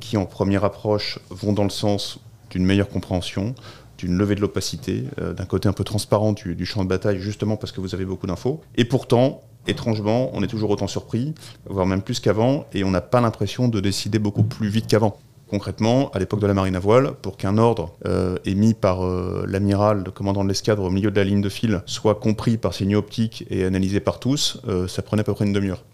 qui, 0.00 0.16
en 0.16 0.26
première 0.26 0.64
approche, 0.64 1.18
vont 1.30 1.52
dans 1.52 1.64
le 1.64 1.70
sens 1.70 2.18
d'une 2.50 2.64
meilleure 2.64 2.88
compréhension, 2.88 3.54
d'une 3.98 4.16
levée 4.16 4.34
de 4.34 4.40
l'opacité, 4.40 5.04
d'un 5.16 5.44
côté 5.46 5.68
un 5.68 5.72
peu 5.72 5.84
transparent 5.84 6.32
du 6.32 6.66
champ 6.66 6.84
de 6.84 6.88
bataille, 6.88 7.18
justement 7.20 7.56
parce 7.56 7.72
que 7.72 7.80
vous 7.80 7.94
avez 7.94 8.04
beaucoup 8.04 8.26
d'infos. 8.26 8.60
Et 8.76 8.84
pourtant, 8.84 9.40
étrangement, 9.66 10.30
on 10.34 10.42
est 10.42 10.46
toujours 10.46 10.70
autant 10.70 10.86
surpris, 10.86 11.34
voire 11.68 11.86
même 11.86 12.02
plus 12.02 12.20
qu'avant, 12.20 12.66
et 12.72 12.84
on 12.84 12.90
n'a 12.90 13.00
pas 13.00 13.20
l'impression 13.20 13.68
de 13.68 13.80
décider 13.80 14.18
beaucoup 14.18 14.42
plus 14.42 14.68
vite 14.68 14.86
qu'avant. 14.86 15.18
Concrètement, 15.48 16.10
à 16.12 16.18
l'époque 16.18 16.40
de 16.40 16.46
la 16.46 16.54
marine 16.54 16.74
à 16.74 16.80
voile, 16.80 17.12
pour 17.20 17.36
qu'un 17.36 17.58
ordre 17.58 17.92
euh, 18.06 18.36
émis 18.46 18.74
par 18.74 19.04
euh, 19.04 19.44
l'amiral, 19.46 20.02
le 20.04 20.10
commandant 20.10 20.42
de 20.42 20.48
l'escadre 20.48 20.82
au 20.84 20.90
milieu 20.90 21.10
de 21.10 21.16
la 21.16 21.24
ligne 21.24 21.42
de 21.42 21.48
fil, 21.48 21.82
soit 21.86 22.14
compris 22.14 22.56
par 22.56 22.72
signaux 22.72 22.98
optiques 22.98 23.44
et 23.50 23.64
analysé 23.64 24.00
par 24.00 24.20
tous, 24.20 24.60
euh, 24.68 24.88
ça 24.88 25.02
prenait 25.02 25.20
à 25.20 25.24
peu 25.24 25.34
près 25.34 25.44
une 25.44 25.52
demi-heure. 25.52 25.84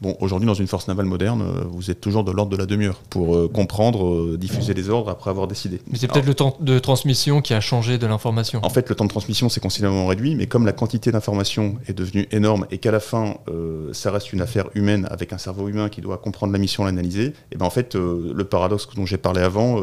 Bon, 0.00 0.16
aujourd'hui, 0.20 0.46
dans 0.46 0.54
une 0.54 0.66
force 0.66 0.88
navale 0.88 1.04
moderne, 1.04 1.42
euh, 1.42 1.64
vous 1.68 1.90
êtes 1.90 2.00
toujours 2.00 2.24
de 2.24 2.32
l'ordre 2.32 2.50
de 2.50 2.56
la 2.56 2.64
demi-heure 2.64 3.02
pour 3.10 3.36
euh, 3.36 3.50
comprendre, 3.52 4.06
euh, 4.06 4.38
diffuser 4.38 4.72
les 4.72 4.88
ordres 4.88 5.10
après 5.10 5.28
avoir 5.28 5.46
décidé. 5.46 5.82
Mais 5.90 5.98
c'est 5.98 6.08
peut-être 6.08 6.26
le 6.26 6.32
temps 6.32 6.56
de 6.58 6.78
transmission 6.78 7.42
qui 7.42 7.52
a 7.52 7.60
changé 7.60 7.98
de 7.98 8.06
l'information. 8.06 8.60
En 8.62 8.70
fait, 8.70 8.88
le 8.88 8.94
temps 8.94 9.04
de 9.04 9.10
transmission 9.10 9.50
s'est 9.50 9.60
considérablement 9.60 10.06
réduit, 10.06 10.36
mais 10.36 10.46
comme 10.46 10.64
la 10.64 10.72
quantité 10.72 11.12
d'informations 11.12 11.76
est 11.86 11.92
devenue 11.92 12.26
énorme 12.32 12.66
et 12.70 12.78
qu'à 12.78 12.92
la 12.92 13.00
fin, 13.00 13.34
euh, 13.48 13.92
ça 13.92 14.10
reste 14.10 14.32
une 14.32 14.40
affaire 14.40 14.70
humaine 14.74 15.06
avec 15.10 15.34
un 15.34 15.38
cerveau 15.38 15.68
humain 15.68 15.90
qui 15.90 16.00
doit 16.00 16.16
comprendre 16.16 16.54
la 16.54 16.58
mission, 16.58 16.84
l'analyser, 16.84 17.34
et 17.52 17.58
ben 17.58 17.66
en 17.66 17.70
fait, 17.70 17.94
le 17.94 18.44
paradoxe 18.44 18.88
dont 18.96 19.04
j'ai 19.04 19.18
parlé 19.18 19.42
avant 19.42 19.76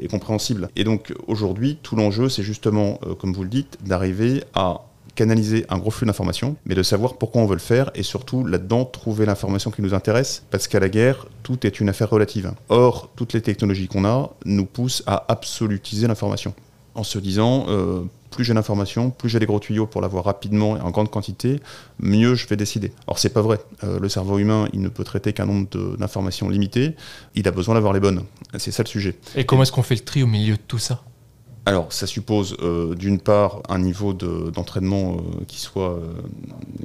est 0.00 0.08
compréhensible. 0.08 0.68
Et 0.74 0.82
donc 0.82 1.14
aujourd'hui, 1.28 1.78
tout 1.82 1.94
l'enjeu, 1.94 2.28
c'est 2.28 2.42
justement, 2.42 2.98
comme 3.18 3.32
vous 3.32 3.44
le 3.44 3.48
dites, 3.48 3.78
d'arriver 3.84 4.42
à 4.54 4.80
canaliser 5.14 5.64
un 5.68 5.78
gros 5.78 5.90
flux 5.90 6.06
d'informations, 6.06 6.56
mais 6.66 6.74
de 6.74 6.82
savoir 6.82 7.16
pourquoi 7.16 7.42
on 7.42 7.46
veut 7.46 7.54
le 7.54 7.60
faire 7.60 7.90
et 7.94 8.02
surtout 8.02 8.44
là-dedans 8.44 8.84
trouver 8.84 9.26
l'information 9.26 9.70
qui 9.70 9.82
nous 9.82 9.94
intéresse, 9.94 10.44
parce 10.50 10.68
qu'à 10.68 10.80
la 10.80 10.88
guerre, 10.88 11.26
tout 11.42 11.66
est 11.66 11.80
une 11.80 11.88
affaire 11.88 12.10
relative. 12.10 12.52
Or, 12.68 13.10
toutes 13.16 13.32
les 13.32 13.40
technologies 13.40 13.88
qu'on 13.88 14.04
a 14.04 14.30
nous 14.44 14.66
poussent 14.66 15.02
à 15.06 15.24
absolutiser 15.28 16.06
l'information, 16.06 16.54
en 16.94 17.02
se 17.02 17.18
disant 17.18 17.66
euh, 17.68 18.02
plus 18.30 18.44
j'ai 18.44 18.54
d'informations, 18.54 19.10
plus 19.10 19.28
j'ai 19.28 19.38
des 19.38 19.46
gros 19.46 19.60
tuyaux 19.60 19.86
pour 19.86 20.00
l'avoir 20.00 20.24
rapidement 20.24 20.76
et 20.76 20.80
en 20.80 20.90
grande 20.90 21.10
quantité, 21.10 21.60
mieux 22.00 22.34
je 22.34 22.46
vais 22.48 22.56
décider. 22.56 22.92
Or, 23.06 23.18
c'est 23.18 23.32
pas 23.32 23.42
vrai. 23.42 23.58
Euh, 23.84 24.00
le 24.00 24.08
cerveau 24.08 24.38
humain, 24.38 24.68
il 24.72 24.80
ne 24.80 24.88
peut 24.88 25.04
traiter 25.04 25.32
qu'un 25.32 25.46
nombre 25.46 25.96
d'informations 25.96 26.48
limité. 26.48 26.94
Il 27.34 27.46
a 27.46 27.52
besoin 27.52 27.74
d'avoir 27.74 27.92
les 27.92 28.00
bonnes. 28.00 28.24
C'est 28.58 28.72
ça 28.72 28.82
le 28.82 28.88
sujet. 28.88 29.16
Et 29.36 29.44
comment 29.44 29.62
est-ce 29.62 29.72
qu'on 29.72 29.82
fait 29.82 29.94
le 29.94 30.00
tri 30.00 30.22
au 30.22 30.26
milieu 30.26 30.54
de 30.54 30.62
tout 30.66 30.78
ça? 30.78 31.02
Alors, 31.66 31.92
ça 31.94 32.06
suppose 32.06 32.56
euh, 32.60 32.94
d'une 32.94 33.18
part 33.18 33.62
un 33.70 33.78
niveau 33.78 34.12
de- 34.12 34.50
d'entraînement 34.50 35.16
euh, 35.16 35.44
qui, 35.48 35.58
soit, 35.58 35.92
euh, 35.94 36.12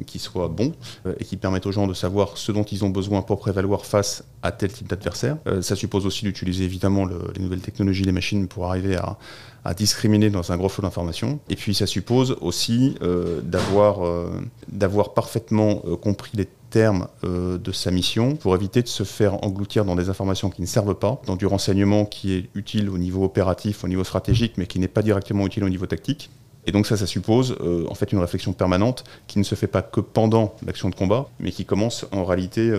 qui 0.06 0.20
soit 0.20 0.48
bon 0.48 0.72
et 1.20 1.26
qui 1.26 1.36
permette 1.36 1.66
aux 1.66 1.72
gens 1.74 1.86
de 1.86 1.94
savoir 1.94 2.38
ce 2.38 2.54
dont 2.54 2.64
ils 2.64 2.86
ont 2.86 2.90
besoin 2.90 3.22
pour 3.22 3.40
prévaloir 3.40 3.86
face 3.86 4.24
à 4.42 4.54
tel 4.54 4.72
type 4.72 4.88
d'adversaire. 4.88 5.38
Ça 5.62 5.76
suppose 5.76 6.06
aussi 6.06 6.24
d'utiliser 6.24 6.64
évidemment 6.64 7.04
le- 7.04 7.20
les 7.36 7.42
nouvelles 7.44 7.60
technologies, 7.60 8.04
les 8.04 8.14
machines 8.14 8.48
pour 8.48 8.68
arriver 8.68 8.96
à, 8.96 9.18
à 9.66 9.74
discriminer 9.74 10.30
dans 10.30 10.52
un 10.52 10.58
gros 10.58 10.70
flot 10.70 10.84
d'informations. 10.84 11.40
Et 11.50 11.56
puis, 11.56 11.74
ça 11.74 11.88
suppose 11.88 12.38
aussi 12.42 12.96
euh, 13.02 13.42
d'avoir 13.42 14.06
euh, 14.06 14.30
d'avoir 14.72 15.14
parfaitement 15.14 15.82
euh, 15.86 15.96
compris 15.96 16.32
les 16.36 16.48
termes 16.70 17.08
de 17.24 17.72
sa 17.72 17.90
mission 17.90 18.36
pour 18.36 18.54
éviter 18.54 18.84
de 18.84 18.88
se 18.88 19.04
faire 19.04 19.44
engloutir 19.44 19.86
dans 19.86 19.96
des 19.96 20.10
informations 20.10 20.52
qui 20.52 20.62
ne 20.62 20.68
servent 20.68 20.94
pas, 20.94 21.20
dans 21.26 21.36
du 21.36 21.48
renseignement 21.48 22.06
qui 22.06 22.34
est 22.34 22.50
utile 22.54 22.92
au 22.92 23.00
niveau 23.00 23.24
opératif, 23.24 23.84
au 23.84 23.88
niveau 23.88 24.04
stratégique, 24.04 24.54
mais 24.58 24.68
qui 24.68 24.78
n'est 24.78 24.88
pas 24.88 25.02
directement 25.02 25.48
utile 25.48 25.64
au 25.64 25.70
niveau 25.70 25.88
tactique. 25.88 26.30
Et 26.68 26.72
donc 26.72 26.86
ça, 26.86 26.96
ça 26.96 27.08
suppose 27.08 27.58
en 27.90 27.96
fait 27.96 28.12
une 28.12 28.20
réflexion 28.20 28.54
permanente 28.54 29.04
qui 29.26 29.40
ne 29.40 29.44
se 29.44 29.56
fait 29.56 29.66
pas 29.66 29.82
que 29.82 30.00
pendant 30.00 30.54
l'action 30.64 30.92
de 30.92 30.96
combat, 30.96 31.28
mais 31.40 31.52
qui 31.52 31.66
commence 31.66 32.06
en 32.12 32.24
réalité 32.24 32.72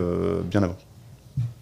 bien 0.48 0.62
avant. 0.62 0.76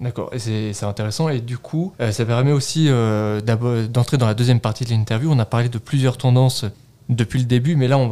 D'accord, 0.00 0.30
c'est 0.36 0.84
intéressant. 0.84 1.28
Et 1.28 1.40
du 1.40 1.58
coup, 1.58 1.92
euh, 2.00 2.12
ça 2.12 2.24
permet 2.24 2.52
aussi 2.52 2.86
euh, 2.88 3.40
d'entrer 3.40 4.16
dans 4.16 4.26
la 4.26 4.34
deuxième 4.34 4.60
partie 4.60 4.84
de 4.84 4.90
l'interview. 4.90 5.30
On 5.30 5.38
a 5.38 5.44
parlé 5.44 5.68
de 5.68 5.78
plusieurs 5.78 6.16
tendances 6.16 6.64
depuis 7.08 7.38
le 7.38 7.46
début, 7.46 7.74
mais 7.74 7.88
là, 7.88 7.98
on 7.98 8.08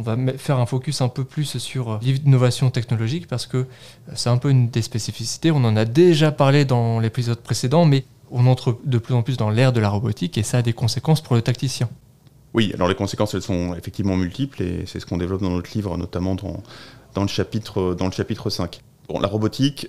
va, 0.00 0.16
faire 0.38 0.58
un 0.58 0.66
focus 0.66 1.02
un 1.02 1.08
peu 1.08 1.24
plus 1.24 1.58
sur 1.58 1.92
euh, 1.92 1.98
l'innovation 2.02 2.70
technologique 2.70 3.28
parce 3.28 3.46
que 3.46 3.66
c'est 4.14 4.30
un 4.30 4.38
peu 4.38 4.50
une 4.50 4.70
des 4.70 4.82
spécificités. 4.82 5.50
On 5.50 5.64
en 5.64 5.76
a 5.76 5.84
déjà 5.84 6.32
parlé 6.32 6.64
dans 6.64 7.00
l'épisode 7.00 7.38
précédent, 7.38 7.84
mais 7.84 8.04
on 8.30 8.46
entre 8.46 8.78
de 8.84 8.98
plus 8.98 9.14
en 9.14 9.22
plus 9.22 9.36
dans 9.36 9.50
l'ère 9.50 9.72
de 9.72 9.80
la 9.80 9.88
robotique 9.88 10.38
et 10.38 10.42
ça 10.42 10.58
a 10.58 10.62
des 10.62 10.72
conséquences 10.72 11.20
pour 11.20 11.36
le 11.36 11.42
tacticien. 11.42 11.88
Oui, 12.54 12.72
alors 12.74 12.88
les 12.88 12.94
conséquences, 12.94 13.34
elles 13.34 13.42
sont 13.42 13.74
effectivement 13.74 14.16
multiples 14.16 14.62
et 14.62 14.84
c'est 14.86 14.98
ce 14.98 15.06
qu'on 15.06 15.18
développe 15.18 15.42
dans 15.42 15.50
notre 15.50 15.70
livre, 15.74 15.96
notamment 15.96 16.34
dans, 16.34 17.22
le, 17.22 17.28
chapitre, 17.28 17.94
dans 17.94 18.06
le 18.06 18.12
chapitre 18.12 18.50
5. 18.50 18.80
Bon, 19.08 19.20
la 19.20 19.28
robotique, 19.28 19.88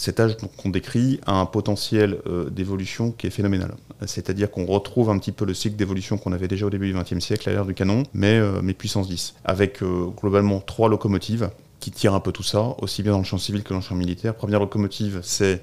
cet 0.00 0.18
âge 0.18 0.38
qu'on 0.56 0.70
décrit 0.70 1.20
a 1.26 1.34
un 1.34 1.44
potentiel 1.44 2.22
euh, 2.26 2.48
d'évolution 2.48 3.12
qui 3.12 3.26
est 3.26 3.30
phénoménal. 3.30 3.74
C'est-à-dire 4.06 4.50
qu'on 4.50 4.64
retrouve 4.64 5.10
un 5.10 5.18
petit 5.18 5.30
peu 5.30 5.44
le 5.44 5.52
cycle 5.52 5.76
d'évolution 5.76 6.16
qu'on 6.16 6.32
avait 6.32 6.48
déjà 6.48 6.64
au 6.64 6.70
début 6.70 6.90
du 6.90 6.98
XXe 6.98 7.18
siècle 7.22 7.50
à 7.50 7.52
l'ère 7.52 7.66
du 7.66 7.74
canon, 7.74 8.04
mais, 8.14 8.38
euh, 8.38 8.60
mais 8.62 8.72
puissance 8.72 9.08
10, 9.08 9.34
avec 9.44 9.82
euh, 9.82 10.06
globalement 10.18 10.60
trois 10.60 10.88
locomotives 10.88 11.50
qui 11.80 11.90
tirent 11.90 12.14
un 12.14 12.20
peu 12.20 12.32
tout 12.32 12.42
ça, 12.42 12.76
aussi 12.78 13.02
bien 13.02 13.12
dans 13.12 13.18
le 13.18 13.24
champ 13.24 13.36
civil 13.36 13.62
que 13.62 13.68
dans 13.74 13.80
le 13.80 13.82
champ 13.82 13.94
militaire. 13.94 14.34
Première 14.34 14.60
locomotive, 14.60 15.20
c'est 15.22 15.62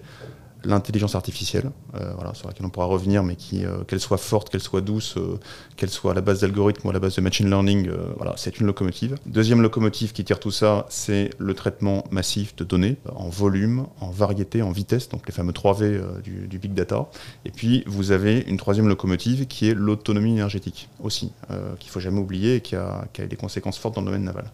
l'intelligence 0.68 1.16
artificielle, 1.16 1.72
euh, 1.96 2.12
voilà, 2.16 2.34
sur 2.34 2.48
laquelle 2.48 2.66
on 2.66 2.70
pourra 2.70 2.86
revenir, 2.86 3.24
mais 3.24 3.36
qui, 3.36 3.66
euh, 3.66 3.84
qu'elle 3.88 4.00
soit 4.00 4.18
forte, 4.18 4.50
qu'elle 4.50 4.62
soit 4.62 4.82
douce, 4.82 5.16
euh, 5.18 5.40
qu'elle 5.78 5.90
soit 5.90 6.12
à 6.12 6.14
la 6.14 6.22
base 6.22 6.42
d'algorithmes 6.42 6.86
ou 6.86 6.90
à 6.90 6.94
la 6.94 7.00
base 7.00 7.16
de 7.16 7.22
machine 7.22 7.50
learning, 7.50 7.90
c'est 8.36 8.60
une 8.60 8.68
locomotive. 8.68 9.16
Deuxième 9.26 9.62
locomotive 9.62 10.12
qui 10.12 10.24
tire 10.24 10.40
tout 10.40 10.52
ça, 10.52 10.86
c'est 10.90 11.30
le 11.38 11.54
traitement 11.54 12.04
massif 12.12 12.56
de 12.56 12.64
données, 12.64 12.98
en 13.16 13.30
volume, 13.30 13.88
en 14.02 14.12
variété, 14.12 14.62
en 14.62 14.72
vitesse, 14.72 15.10
donc 15.10 15.26
les 15.26 15.34
fameux 15.34 15.54
3V 15.54 15.84
euh, 15.84 16.22
du, 16.22 16.60
big 16.60 16.74
data. 16.74 17.10
Et 17.46 17.52
puis 17.52 17.84
vous 17.88 18.12
avez 18.12 18.42
une 18.48 18.58
troisième 18.58 18.88
locomotive 18.88 19.48
qui 19.48 19.70
est 19.70 19.74
l'autonomie 19.74 20.32
énergétique 20.32 20.90
aussi, 21.02 21.32
qu'il 21.80 21.90
faut 21.90 22.00
jamais 22.00 22.20
oublier 22.20 22.56
et 22.56 22.62
qui 22.62 22.76
a 22.76 23.08
des 23.18 23.36
conséquences 23.36 23.78
fortes 23.78 23.96
dans 23.96 24.02
le 24.02 24.08
domaine 24.08 24.24
naval. 24.24 24.52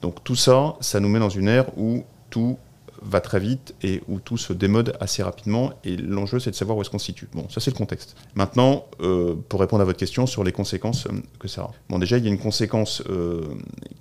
Donc 0.00 0.24
tout 0.24 0.36
ça, 0.36 0.76
ça 0.80 1.00
nous 1.00 1.08
met 1.08 1.18
dans 1.18 1.28
une 1.28 1.48
ère 1.48 1.66
où 1.76 2.04
tout 2.30 2.56
va 3.02 3.20
très 3.20 3.40
vite 3.40 3.74
et 3.82 4.02
où 4.08 4.20
tout 4.20 4.36
se 4.36 4.52
démode 4.52 4.96
assez 5.00 5.22
rapidement. 5.22 5.72
Et 5.84 5.96
l'enjeu, 5.96 6.38
c'est 6.38 6.50
de 6.50 6.56
savoir 6.56 6.76
où 6.76 6.82
est-ce 6.82 6.90
qu'on 6.90 6.98
se 6.98 7.06
situe. 7.06 7.28
Bon, 7.32 7.48
ça, 7.48 7.60
c'est 7.60 7.70
le 7.70 7.76
contexte. 7.76 8.16
Maintenant, 8.34 8.86
euh, 9.00 9.34
pour 9.48 9.60
répondre 9.60 9.82
à 9.82 9.84
votre 9.84 9.98
question 9.98 10.26
sur 10.26 10.44
les 10.44 10.52
conséquences 10.52 11.06
euh, 11.06 11.22
que 11.38 11.48
ça 11.48 11.62
a. 11.62 11.70
Bon, 11.88 11.98
déjà, 11.98 12.18
il 12.18 12.24
y 12.24 12.28
a 12.28 12.30
une 12.30 12.38
conséquence 12.38 13.02
euh, 13.08 13.42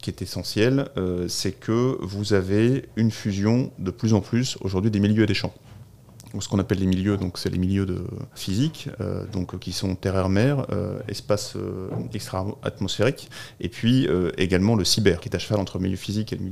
qui 0.02 0.10
est 0.10 0.22
essentielle, 0.22 0.90
c'est 1.28 1.52
que 1.52 1.98
vous 2.02 2.34
avez 2.34 2.90
une 2.96 3.12
fusion 3.12 3.72
de 3.80 3.92
plus 3.92 4.14
en 4.14 4.22
plus 4.22 4.58
aujourd'hui 4.62 4.92
des 4.92 5.00
milieux 5.00 5.24
et 5.24 5.28
des 5.28 5.34
champs 5.34 5.54
ce 6.40 6.48
qu'on 6.48 6.60
appelle 6.60 6.80
les 6.80 6.86
milieux, 6.86 7.18
donc 7.18 7.38
c'est 7.38 7.50
les 7.50 7.58
milieux 7.58 7.86
de 7.86 8.04
physique, 8.36 8.90
euh, 9.02 9.26
donc 9.28 9.58
qui 9.60 9.72
sont 9.72 9.96
terre-air-mer, 9.96 10.68
euh, 10.72 11.00
espace 11.08 11.56
euh, 11.56 11.90
extra-atmosphérique, 12.14 13.30
et 13.60 13.70
puis 13.70 14.08
euh, 14.08 14.32
également 14.38 14.76
le 14.76 14.84
cyber, 14.84 15.20
qui 15.20 15.30
est 15.30 15.36
à 15.36 15.40
cheval 15.40 15.60
entre 15.60 15.78
le 15.78 15.84
milieu 15.84 15.98
physique 15.98 16.32
et 16.34 16.36
le 16.36 16.44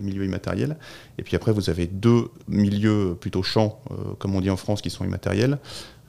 milieu, 0.00 0.24
immatériel. 0.24 0.78
Et 1.18 1.22
puis 1.22 1.36
après, 1.36 1.52
vous 1.52 1.68
avez 1.68 1.86
deux 1.86 2.28
milieux 2.48 3.16
plutôt 3.20 3.42
champs, 3.42 3.80
comme 4.18 4.34
on 4.34 4.40
dit 4.40 4.50
en 4.50 4.56
France, 4.56 4.80
qui 4.80 4.90
sont 4.90 5.04
immatériels, 5.04 5.58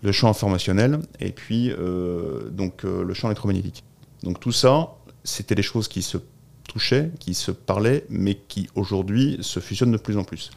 le 0.01 0.11
champ 0.11 0.29
informationnel 0.29 0.99
et 1.19 1.31
puis 1.31 1.71
donc 2.51 2.83
le 2.83 3.13
champ 3.13 3.27
électromagnétique. 3.27 3.83
Donc 4.23 4.39
tout 4.39 4.51
ça, 4.51 4.95
c'était 5.23 5.55
des 5.55 5.63
choses 5.63 5.87
qui 5.87 6.01
se 6.01 6.17
touchaient, 6.67 7.11
qui 7.19 7.33
se 7.33 7.51
parlaient, 7.51 8.05
mais 8.09 8.35
qui 8.35 8.67
aujourd'hui 8.75 9.37
se 9.41 9.59
fusionnent 9.59 9.91
de 9.91 9.97
plus 9.97 10.17
en 10.17 10.23
plus. 10.23 10.51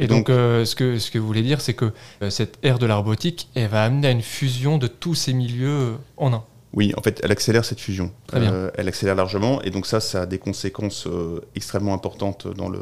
Et 0.00 0.06
donc, 0.06 0.30
euh, 0.30 0.64
ce, 0.64 0.74
que, 0.74 0.98
ce 0.98 1.10
que 1.10 1.18
vous 1.18 1.26
voulez 1.26 1.42
dire, 1.42 1.60
c'est 1.60 1.74
que 1.74 1.92
euh, 2.22 2.30
cette 2.30 2.58
ère 2.62 2.78
de 2.78 2.86
la 2.86 2.96
robotique, 2.96 3.48
elle 3.54 3.68
va 3.68 3.84
amener 3.84 4.08
à 4.08 4.10
une 4.10 4.22
fusion 4.22 4.78
de 4.78 4.86
tous 4.86 5.14
ces 5.14 5.32
milieux 5.34 5.68
euh, 5.68 5.92
en 6.16 6.32
un. 6.32 6.44
Oui, 6.72 6.92
en 6.96 7.02
fait, 7.02 7.20
elle 7.22 7.32
accélère 7.32 7.64
cette 7.64 7.80
fusion. 7.80 8.12
Très 8.26 8.40
bien. 8.40 8.52
Euh, 8.52 8.70
elle 8.76 8.88
accélère 8.88 9.14
largement, 9.16 9.60
et 9.62 9.70
donc 9.70 9.86
ça, 9.86 10.00
ça 10.00 10.22
a 10.22 10.26
des 10.26 10.38
conséquences 10.38 11.06
euh, 11.06 11.40
extrêmement 11.56 11.94
importantes 11.94 12.46
dans 12.46 12.68
le, 12.68 12.80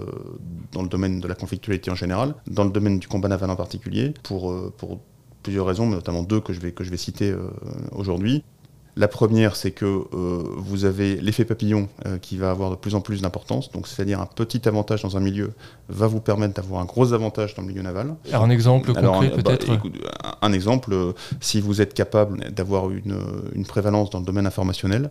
dans 0.72 0.82
le 0.82 0.88
domaine 0.88 1.20
de 1.20 1.26
la 1.28 1.34
conflictualité 1.34 1.90
en 1.90 1.94
général, 1.94 2.34
dans 2.46 2.64
le 2.64 2.70
domaine 2.70 2.98
du 2.98 3.08
combat 3.08 3.28
naval 3.28 3.50
en 3.50 3.56
particulier, 3.56 4.12
pour, 4.22 4.50
euh, 4.52 4.72
pour 4.76 5.00
plusieurs 5.42 5.66
raisons, 5.66 5.86
mais 5.86 5.96
notamment 5.96 6.22
deux 6.22 6.40
que 6.40 6.52
je 6.52 6.60
vais, 6.60 6.72
que 6.72 6.84
je 6.84 6.90
vais 6.90 6.96
citer 6.98 7.34
aujourd'hui. 7.92 8.44
La 8.96 9.06
première, 9.06 9.54
c'est 9.54 9.70
que 9.70 9.84
euh, 9.84 10.42
vous 10.56 10.84
avez 10.84 11.16
l'effet 11.20 11.44
papillon 11.44 11.88
euh, 12.06 12.18
qui 12.18 12.36
va 12.36 12.50
avoir 12.50 12.70
de 12.70 12.74
plus 12.74 12.96
en 12.96 13.00
plus 13.00 13.22
d'importance, 13.22 13.70
donc 13.70 13.86
c'est-à-dire 13.86 14.20
un 14.20 14.26
petit 14.26 14.66
avantage 14.66 15.02
dans 15.02 15.16
un 15.16 15.20
milieu 15.20 15.52
va 15.88 16.08
vous 16.08 16.20
permettre 16.20 16.54
d'avoir 16.54 16.80
un 16.82 16.84
gros 16.84 17.12
avantage 17.12 17.54
dans 17.54 17.62
le 17.62 17.68
milieu 17.68 17.82
naval. 17.82 18.16
Alors, 18.28 18.42
un 18.42 18.50
exemple 18.50 18.92
Alors, 18.96 19.12
concret, 19.14 19.32
un- 19.32 19.36
bah, 19.36 19.42
peut-être 19.56 19.70
un, 19.70 19.78
un 20.48 20.52
exemple, 20.52 20.92
euh, 20.92 21.12
si 21.40 21.60
vous 21.60 21.80
êtes 21.80 21.94
capable 21.94 22.50
d'avoir 22.52 22.90
une, 22.90 23.12
euh, 23.12 23.50
une 23.54 23.64
prévalence 23.66 24.10
dans 24.10 24.18
le 24.18 24.24
domaine 24.24 24.46
informationnel, 24.46 25.10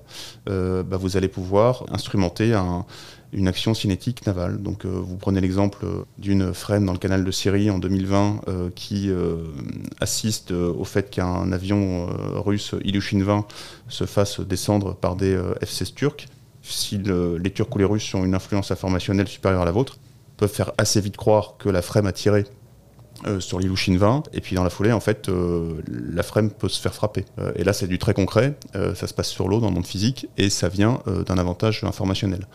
euh, 0.50 0.84
bah, 0.84 0.98
vous 0.98 1.16
allez 1.16 1.30
pouvoir 1.30 1.86
instrumenter 1.92 2.54
un- 2.54 2.86
une 3.34 3.48
action 3.48 3.74
cinétique 3.74 4.26
navale. 4.26 4.62
Donc 4.62 4.86
euh, 4.86 4.90
vous 4.90 5.18
prenez 5.18 5.42
l'exemple 5.42 5.80
euh, 5.84 6.04
d'une 6.18 6.54
frêne 6.54 6.86
dans 6.86 6.94
le 6.94 6.98
canal 7.00 7.24
de 7.24 7.32
Syrie 7.32 7.70
en 7.70 7.80
2020 7.80 8.42
euh, 8.48 8.70
qui 8.76 9.12
assiste 10.00 10.52
au 10.52 10.84
fait 10.84 11.10
qu'un 11.10 11.52
avion 11.52 12.08
russe 12.44 12.74
Ilyushin 12.84 13.24
20 13.24 13.46
se 13.90 14.06
fasse 14.06 14.40
descendre 14.40 14.96
par 14.96 15.16
des 15.16 15.34
euh, 15.34 15.54
F-16 15.64 15.94
turcs. 15.94 16.26
Si 16.62 16.98
le- 16.98 17.38
les 17.38 17.52
Turcs 17.52 17.74
ou 17.76 17.78
les 17.78 17.86
Russes 17.86 18.14
ont 18.16 18.26
une 18.26 18.36
influence 18.36 18.72
informationnelle 18.72 19.28
supérieure 19.28 19.62
à 19.62 19.66
la 19.66 19.72
vôtre, 19.72 19.98
peuvent 20.38 20.52
faire 20.52 20.72
assez 20.78 21.00
vite 21.02 21.18
croire 21.18 21.56
que 21.58 21.70
la 21.70 21.82
frêne 21.82 22.06
a 22.08 22.12
tiré 22.12 22.46
sur 23.40 23.60
l'Ilushin 23.60 23.98
20, 23.98 24.24
et 24.34 24.42
puis 24.42 24.56
dans 24.56 24.64
la 24.64 24.70
foulée, 24.70 24.92
en 24.92 25.00
fait, 25.00 25.30
la 25.30 26.24
frame 26.24 26.52
peut 26.52 26.70
se 26.70 26.80
faire 26.80 26.94
frapper. 26.94 27.26
et 27.56 27.64
là, 27.64 27.74
c'est 27.74 27.88
du 27.88 27.98
très 27.98 28.14
concret, 28.14 28.56
ça 28.74 29.08
se 29.08 29.14
passe 29.14 29.30
sur 29.30 29.48
l'eau 29.48 29.60
dans 29.60 29.70
le 29.70 29.74
monde 29.74 29.88
physique, 29.88 30.28
et 30.38 30.50
ça 30.50 30.70
vient 30.70 31.02
d'un 31.26 31.38
avantage 31.38 31.84
informationnel. 31.84 32.48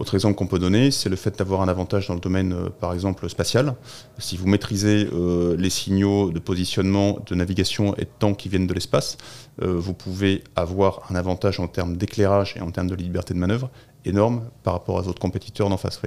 Autre 0.00 0.14
exemple 0.14 0.34
qu'on 0.36 0.46
peut 0.46 0.58
donner, 0.58 0.90
c'est 0.90 1.10
le 1.10 1.16
fait 1.16 1.36
d'avoir 1.38 1.60
un 1.60 1.68
avantage 1.68 2.08
dans 2.08 2.14
le 2.14 2.20
domaine, 2.20 2.54
euh, 2.54 2.70
par 2.70 2.94
exemple, 2.94 3.28
spatial. 3.28 3.74
Si 4.18 4.38
vous 4.38 4.46
maîtrisez 4.46 5.06
euh, 5.12 5.56
les 5.58 5.68
signaux 5.68 6.30
de 6.30 6.38
positionnement, 6.38 7.18
de 7.26 7.34
navigation 7.34 7.94
et 7.96 8.04
de 8.04 8.10
temps 8.18 8.32
qui 8.32 8.48
viennent 8.48 8.66
de 8.66 8.72
l'espace, 8.72 9.18
euh, 9.62 9.74
vous 9.76 9.92
pouvez 9.92 10.42
avoir 10.56 11.02
un 11.10 11.16
avantage 11.16 11.60
en 11.60 11.66
termes 11.66 11.98
d'éclairage 11.98 12.54
et 12.56 12.62
en 12.62 12.70
termes 12.70 12.88
de 12.88 12.94
liberté 12.94 13.34
de 13.34 13.38
manœuvre 13.38 13.70
énorme 14.04 14.42
par 14.62 14.74
rapport 14.74 14.98
à 14.98 15.02
votre 15.02 15.20
compétiteur 15.20 15.68
d'en 15.68 15.76
face. 15.76 16.00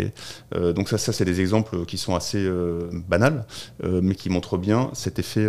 donc 0.75 0.89
ça, 0.89 0.97
ça 0.97 1.13
c'est 1.13 1.25
des 1.25 1.41
exemples 1.41 1.85
qui 1.85 1.97
sont 1.97 2.15
assez 2.15 2.49
banals, 3.07 3.45
mais 3.83 4.15
qui 4.15 4.29
montrent 4.29 4.57
bien 4.57 4.89
cet 4.93 5.19
effet, 5.19 5.47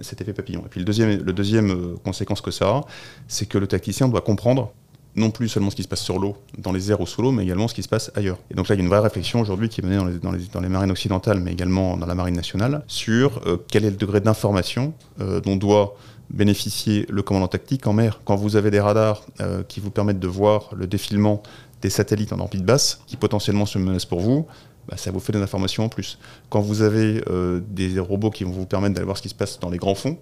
cet 0.00 0.20
effet 0.20 0.32
papillon. 0.32 0.62
Et 0.66 0.68
puis 0.68 0.80
le 0.80 0.86
deuxième, 0.86 1.22
le 1.22 1.32
deuxième 1.32 1.96
conséquence 2.04 2.40
que 2.40 2.50
ça 2.50 2.68
a, 2.68 2.80
c'est 3.28 3.46
que 3.46 3.58
le 3.58 3.66
tacticien 3.66 4.08
doit 4.08 4.20
comprendre 4.20 4.72
non 5.14 5.30
plus 5.30 5.48
seulement 5.48 5.70
ce 5.70 5.76
qui 5.76 5.82
se 5.82 5.88
passe 5.88 6.00
sur 6.00 6.18
l'eau, 6.18 6.36
dans 6.58 6.72
les 6.72 6.90
airs 6.90 7.00
ou 7.00 7.06
sous 7.06 7.22
l'eau, 7.22 7.32
mais 7.32 7.42
également 7.42 7.68
ce 7.68 7.74
qui 7.74 7.82
se 7.82 7.88
passe 7.88 8.10
ailleurs. 8.14 8.38
Et 8.50 8.54
donc 8.54 8.68
là, 8.68 8.74
il 8.74 8.78
y 8.78 8.80
a 8.80 8.84
une 8.84 8.90
vraie 8.90 9.00
réflexion 9.00 9.40
aujourd'hui 9.40 9.68
qui 9.68 9.80
est 9.80 9.84
menée 9.84 9.96
dans 9.96 10.32
les, 10.32 10.46
dans, 10.48 10.60
les, 10.60 10.68
marines 10.68 10.90
occidentales, 10.90 11.40
mais 11.40 11.52
également 11.52 11.96
dans 11.96 12.06
la 12.06 12.14
marine 12.14 12.34
nationale, 12.34 12.82
sur 12.86 13.40
euh, 13.46 13.58
quel 13.68 13.84
est 13.84 13.90
le 13.90 13.96
degré 13.96 14.20
d'information 14.20 14.94
euh, 15.20 15.40
dont 15.40 15.56
doit 15.56 15.96
bénéficier 16.32 17.06
le 17.08 17.22
commandant 17.22 17.48
tactique 17.48 17.86
en 17.86 17.92
mer. 17.92 18.20
Quand 18.24 18.36
vous 18.36 18.56
avez 18.56 18.70
des 18.70 18.80
radars 18.80 19.24
euh, 19.40 19.62
qui 19.62 19.80
vous 19.80 19.90
permettent 19.90 20.20
de 20.20 20.28
voir 20.28 20.70
le 20.74 20.86
défilement 20.86 21.42
des 21.80 21.90
satellites 21.90 22.32
en 22.32 22.40
orbite 22.40 22.64
basse, 22.64 23.00
qui 23.06 23.16
potentiellement 23.16 23.66
se 23.66 23.78
menacent 23.78 24.06
pour 24.06 24.20
vous, 24.20 24.46
bah, 24.88 24.96
ça 24.96 25.10
vous 25.10 25.20
fait 25.20 25.32
des 25.32 25.42
informations 25.42 25.84
en 25.84 25.88
plus. 25.88 26.18
Quand 26.48 26.60
vous 26.60 26.82
avez 26.82 27.22
des 27.68 27.98
robots 27.98 28.30
qui 28.30 28.44
vont 28.44 28.50
vous 28.50 28.66
permettre 28.66 28.94
d'aller 28.94 29.04
voir 29.04 29.16
ce 29.16 29.22
qui 29.22 29.28
se 29.28 29.34
passe 29.34 29.60
dans 29.60 29.70
les 29.70 29.78
grands 29.78 29.94
fonds, 29.94 30.18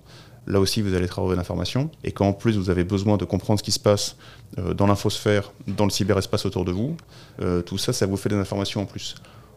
Là 0.46 0.58
aussi, 0.58 0.82
vous 0.82 0.94
allez 0.94 1.06
travailler 1.06 1.36
l'information. 1.36 1.90
Et 2.02 2.12
quand 2.12 2.26
en 2.26 2.32
plus 2.32 2.56
vous 2.56 2.70
avez 2.70 2.84
besoin 2.84 3.16
de 3.16 3.24
comprendre 3.24 3.60
ce 3.60 3.64
qui 3.64 3.72
se 3.72 3.78
passe 3.78 4.16
euh, 4.58 4.74
dans 4.74 4.86
l'infosphère, 4.86 5.52
dans 5.66 5.84
le 5.84 5.90
cyberespace 5.90 6.46
autour 6.46 6.64
de 6.64 6.72
vous, 6.72 6.96
euh, 7.40 7.62
tout 7.62 7.78
ça, 7.78 7.92
ça 7.92 8.06
vous 8.06 8.16
fait 8.16 8.28
des 8.28 8.36
informations 8.36 8.82
en 8.82 8.86
plus. 8.86 9.14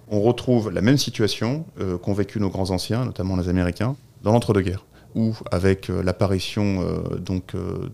On 0.10 0.22
retrouve 0.22 0.70
la 0.70 0.82
même 0.82 0.98
situation 0.98 1.66
euh, 1.80 1.98
qu'ont 1.98 2.14
vécu 2.14 2.40
nos 2.40 2.50
grands 2.50 2.72
anciens, 2.72 3.06
notamment 3.06 3.38
les 3.38 3.50
Américains, 3.50 3.96
dans 4.24 4.34
l'entre-deux-guerres 4.34 4.86
où 5.16 5.36
avec 5.52 5.88
l'apparition 5.88 6.86
donc 7.20 7.54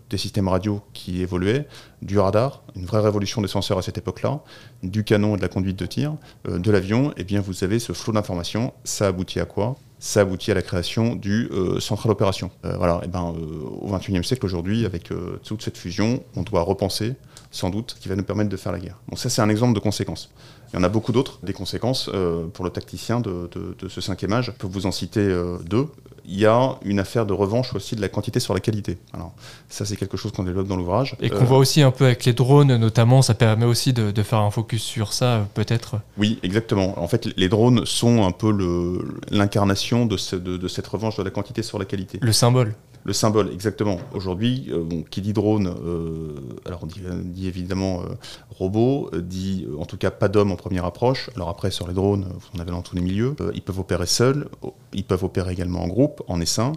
des 0.09 0.17
systèmes 0.17 0.47
radio 0.47 0.81
qui 0.93 1.21
évoluaient, 1.21 1.67
du 2.01 2.17
radar, 2.19 2.63
une 2.75 2.85
vraie 2.85 3.01
révolution 3.01 3.41
des 3.41 3.47
senseurs 3.47 3.77
à 3.77 3.81
cette 3.81 3.97
époque-là, 3.97 4.41
du 4.83 5.03
canon 5.03 5.35
et 5.35 5.37
de 5.37 5.41
la 5.41 5.47
conduite 5.47 5.77
de 5.77 5.85
tir, 5.85 6.15
de 6.45 6.71
l'avion, 6.71 7.11
et 7.11 7.15
eh 7.17 7.23
bien 7.23 7.41
vous 7.41 7.63
avez 7.63 7.79
ce 7.79 7.93
flot 7.93 8.13
d'informations. 8.13 8.73
Ça 8.83 9.07
aboutit 9.07 9.39
à 9.39 9.45
quoi? 9.45 9.75
Ça 9.99 10.21
aboutit 10.21 10.49
à 10.51 10.53
la 10.53 10.61
création 10.61 11.15
du 11.15 11.49
euh, 11.51 11.81
central 11.81 12.11
opération. 12.11 12.49
Euh, 12.63 12.77
voilà, 12.77 13.01
et 13.03 13.07
ben, 13.07 13.33
euh, 13.35 13.65
au 13.81 13.93
XXIe 13.93 14.23
siècle 14.23 14.45
aujourd'hui, 14.45 14.85
avec 14.85 15.11
toute 15.43 15.61
cette 15.61 15.77
fusion, 15.77 16.23
on 16.37 16.43
doit 16.43 16.61
repenser, 16.61 17.15
sans 17.51 17.69
doute, 17.69 17.97
qui 17.99 18.07
va 18.07 18.15
nous 18.15 18.23
permettre 18.23 18.49
de 18.49 18.57
faire 18.57 18.71
la 18.71 18.79
guerre. 18.79 18.97
Donc 19.09 19.19
ça, 19.19 19.29
c'est 19.29 19.41
un 19.41 19.49
exemple 19.49 19.73
de 19.73 19.79
conséquences. 19.79 20.31
Il 20.71 20.75
y 20.75 20.79
en 20.79 20.83
a 20.83 20.89
beaucoup 20.89 21.11
d'autres, 21.11 21.39
des 21.43 21.53
conséquences 21.53 22.09
pour 22.53 22.63
le 22.65 22.71
tacticien 22.71 23.19
de, 23.19 23.49
ce 23.87 24.01
cinquième 24.01 24.33
âge. 24.33 24.47
Je 24.47 24.51
peux 24.51 24.67
vous 24.67 24.85
en 24.85 24.91
citer 24.91 25.27
deux 25.65 25.87
il 26.29 26.39
y 26.39 26.45
a 26.45 26.77
une 26.85 26.99
affaire 26.99 27.25
de 27.25 27.33
revanche 27.33 27.73
aussi 27.73 27.95
de 27.95 28.01
la 28.01 28.07
quantité 28.07 28.39
sur 28.39 28.53
la 28.53 28.59
qualité. 28.59 28.97
Alors, 29.13 29.33
ça, 29.67 29.83
c'est 29.83 29.95
quelque 29.95 30.15
chose 30.15 30.31
qu'on 30.31 30.43
développe 30.43 30.67
dans 30.67 30.75
l'ouvrage. 30.75 31.15
Et 31.21 31.29
qu'on 31.29 31.43
voit 31.43 31.57
aussi 31.57 31.81
un 31.81 31.91
peu 31.91 32.05
avec 32.05 32.25
les 32.25 32.33
drones, 32.33 32.75
notamment, 32.77 33.21
ça 33.21 33.33
permet 33.33 33.65
aussi 33.65 33.93
de, 33.93 34.23
faire 34.23 34.39
un 34.39 34.51
focus 34.51 34.83
sur 34.83 35.13
ça, 35.13 35.47
peut-être 35.53 35.95
Oui, 36.17 36.39
exactement. 36.43 37.01
En 37.01 37.07
fait, 37.07 37.29
les 37.37 37.49
drones 37.49 37.85
sont 37.85 38.25
un 38.25 38.31
peu 38.31 39.01
l'incarnation 39.31 40.05
de, 40.05 40.17
de, 40.37 40.67
cette 40.67 40.87
revanche 40.87 41.17
de 41.17 41.23
la 41.23 41.31
quantité 41.31 41.63
sur 41.63 41.79
la 41.79 41.85
qualité. 41.85 42.19
Le 42.21 42.31
symbole 42.31 42.75
le 43.03 43.13
symbole, 43.13 43.51
exactement. 43.51 43.97
Aujourd'hui, 44.13 44.69
euh, 44.69 44.83
qui 45.09 45.21
dit 45.21 45.33
drone, 45.33 45.67
euh, 45.67 46.35
alors 46.65 46.81
on 46.83 46.87
dit, 46.87 47.47
évidemment 47.47 48.01
euh, 48.01 48.15
robot, 48.49 49.09
dit 49.13 49.65
en 49.79 49.85
tout 49.85 49.97
cas 49.97 50.11
pas 50.11 50.27
d'homme 50.27 50.51
en 50.51 50.55
première 50.55 50.85
approche. 50.85 51.29
Alors 51.35 51.49
après, 51.49 51.71
sur 51.71 51.87
les 51.87 51.93
drones, 51.93 52.27
vous 52.29 52.57
en 52.57 52.61
avez 52.61 52.71
dans 52.71 52.81
tous 52.81 52.95
les 52.95 53.01
milieux. 53.01 53.35
ils 53.53 53.61
peuvent 53.61 53.79
opérer 53.79 54.05
seuls, 54.05 54.49
ils 54.93 55.03
peuvent 55.03 55.23
opérer 55.23 55.53
également 55.53 55.81
en 55.81 55.87
groupe, 55.87 56.21
en 56.27 56.41
essaim. 56.41 56.73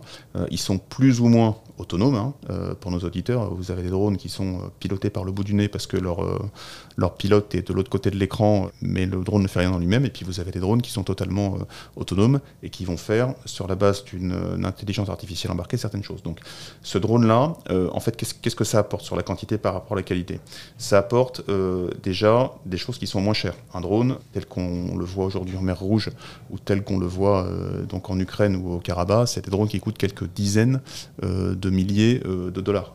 ils 0.51 0.59
sont 0.59 0.79
plus 0.79 1.21
ou 1.21 1.29
moins 1.29 1.57
autonomes. 1.79 2.15
Hein, 2.15 2.35
pour 2.81 2.91
nos 2.91 3.01
auditeurs, 3.01 3.53
vous 3.55 3.71
avez 3.71 3.83
des 3.83 3.91
drones 3.91 4.17
qui 4.17 4.29
sont 4.29 4.71
pilotés 4.79 5.11
par 5.11 5.25
le 5.25 5.33
bout 5.33 5.45
du 5.45 5.55
nez 5.55 5.69
parce 5.69 5.87
que 5.87 5.97
leur, 5.97 6.49
leur 6.97 7.15
pilote 7.15 7.55
est 7.55 7.69
de 7.69 7.73
l'autre 7.73 7.91
côté 7.91 8.11
de 8.11 8.17
l'écran, 8.17 8.71
mais 8.81 9.07
le 9.07 9.23
drone 9.23 9.43
ne 9.43 9.49
fait 9.49 9.61
rien 9.61 9.71
dans 9.71 9.79
lui-même. 9.79 10.05
Et 10.05 10.11
puis 10.11 10.25
vous 10.25 10.41
avez 10.41 10.51
des 10.51 10.61
drones 10.61 10.83
qui 10.83 10.91
sont 10.91 11.05
totalement 11.05 11.59
autonomes 11.97 12.41
et 12.63 12.71
qui 12.71 12.85
vont 12.85 12.97
faire, 12.97 13.35
sur 13.45 13.69
la 13.69 13.75
base 13.75 14.05
d'une 14.05 14.65
intelligence 14.65 15.09
artificielle 15.09 15.53
embarquée, 15.53 15.77
certaines 15.77 16.03
choses. 16.03 16.23
Donc 16.23 16.41
ce 16.83 16.99
drone-là, 16.99 17.55
euh, 17.71 17.89
en 17.93 18.01
fait, 18.01 18.17
qu'est-ce 18.17 18.57
que 18.57 18.65
ça 18.65 18.79
apporte 18.79 19.05
sur 19.05 19.17
la 19.17 19.23
quantité 19.23 19.59
par 19.59 19.75
rapport 19.75 19.93
à 19.93 19.97
la 19.97 20.03
qualité? 20.03 20.41
Ça 20.79 20.99
apporte 20.99 21.43
euh, 21.49 21.91
déjà 22.03 22.53
des 22.67 22.77
choses 22.77 22.99
qui 22.99 23.07
sont 23.07 23.21
moins 23.21 23.35
chères. 23.35 23.55
Un 23.75 23.81
drone, 23.81 24.17
tel 24.33 24.47
qu'on 24.47 24.97
le 24.97 25.05
voit 25.05 25.27
aujourd'hui 25.27 25.57
en 25.57 25.63
mer 25.63 25.79
Rouge, 25.79 26.11
ou 26.51 26.59
tel 26.59 26.83
qu'on 26.83 26.99
le 26.99 27.07
voit 27.07 27.45
euh, 27.45 27.85
donc 27.85 28.11
en 28.11 28.19
Ukraine 28.19 28.57
ou 28.57 28.75
au 28.75 28.79
Karabakh, 28.79 29.29
c'est 29.29 29.45
des 29.45 29.51
drones 29.51 29.69
qui 29.69 29.81
coûtent 29.81 29.99
quelques 29.99 30.29
dizaines 30.33 30.81
de 31.23 31.71
milliers 31.71 32.21
de 32.21 32.61
dollars. 32.61 32.95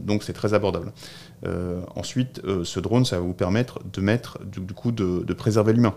donc 0.00 0.22
c'est 0.22 0.32
très 0.32 0.54
abordable. 0.54 0.92
Ensuite, 1.94 2.42
ce 2.64 2.80
drone, 2.80 3.04
ça 3.04 3.16
va 3.16 3.22
vous 3.22 3.34
permettre 3.34 3.80
de 3.92 4.00
mettre, 4.00 4.38
du, 4.44 4.74
coup, 4.74 4.92
de, 4.92 5.24
de 5.24 5.32
préserver 5.34 5.72
l'humain. 5.72 5.94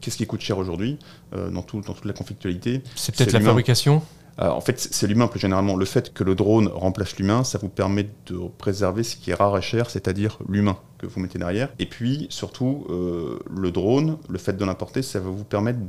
Qu'est-ce 0.00 0.16
qui 0.16 0.26
coûte 0.26 0.40
cher 0.40 0.58
aujourd'hui 0.58 0.98
dans, 1.32 1.50
dans 1.50 1.62
toute 1.62 2.04
la 2.04 2.12
conflictualité? 2.12 2.82
C'est 2.94 3.14
peut-être 3.14 3.32
la 3.32 3.40
fabrication? 3.40 4.02
Euh, 4.40 4.48
en 4.48 4.60
fait, 4.60 4.80
c'est 4.80 5.06
l'humain 5.06 5.28
plus 5.28 5.40
généralement. 5.40 5.76
Le 5.76 5.84
fait 5.84 6.12
que 6.12 6.24
le 6.24 6.34
drone 6.34 6.68
remplace 6.68 7.16
l'humain, 7.16 7.44
ça 7.44 7.58
vous 7.58 7.68
permet 7.68 8.08
de 8.26 8.38
préserver 8.58 9.02
ce 9.02 9.16
qui 9.16 9.30
est 9.30 9.34
rare 9.34 9.56
et 9.56 9.62
cher, 9.62 9.90
c'est-à-dire 9.90 10.38
l'humain 10.48 10.76
que 10.98 11.06
vous 11.06 11.20
mettez 11.20 11.38
derrière. 11.38 11.68
Et 11.78 11.86
puis, 11.86 12.26
surtout, 12.30 12.86
euh, 12.90 13.38
le 13.48 13.70
drone, 13.70 14.18
le 14.28 14.38
fait 14.38 14.54
de 14.54 14.64
l'importer, 14.64 15.02
ça 15.02 15.20
va 15.20 15.30
vous 15.30 15.44
permettre 15.44 15.84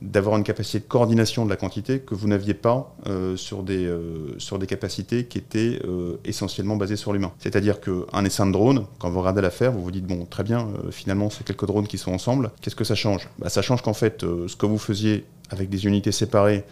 d'avoir 0.00 0.36
une 0.36 0.44
capacité 0.44 0.80
de 0.80 0.84
coordination 0.84 1.44
de 1.44 1.50
la 1.50 1.56
quantité 1.56 2.00
que 2.00 2.14
vous 2.14 2.26
n'aviez 2.26 2.54
pas 2.54 2.94
euh, 3.06 3.36
sur, 3.36 3.62
des, 3.62 3.90
sur 4.38 4.58
des 4.58 4.66
capacités 4.66 5.24
qui 5.24 5.38
étaient 5.38 5.80
essentiellement 6.24 6.76
basées 6.76 6.96
sur 6.96 7.12
l'humain. 7.12 7.32
C'est-à-dire 7.38 7.80
qu'un 7.80 8.24
essaim 8.24 8.46
de 8.46 8.52
drone, 8.52 8.86
quand 8.98 9.10
vous 9.10 9.20
regardez 9.20 9.40
l'affaire, 9.40 9.72
vous 9.72 9.82
vous 9.82 9.90
dites, 9.90 10.06
bon, 10.06 10.24
très 10.24 10.42
bien, 10.42 10.68
finalement, 10.90 11.30
c'est 11.30 11.44
quelques 11.44 11.66
drones 11.66 11.86
qui 11.86 11.98
sont 11.98 12.12
ensemble. 12.12 12.50
Qu'est-ce 12.60 12.76
que 12.76 12.84
ça 12.84 12.94
change? 12.94 13.28
Bah, 13.38 13.48
Ça 13.48 13.62
change 13.62 13.82
qu'en 13.82 13.94
fait, 13.94 14.22
ce 14.22 14.56
que 14.56 14.66
vous 14.66 14.78
faisiez 14.78 15.24
avec 15.50 15.68
des 15.68 15.86
unités 15.86 16.12
séparées, 16.12 16.64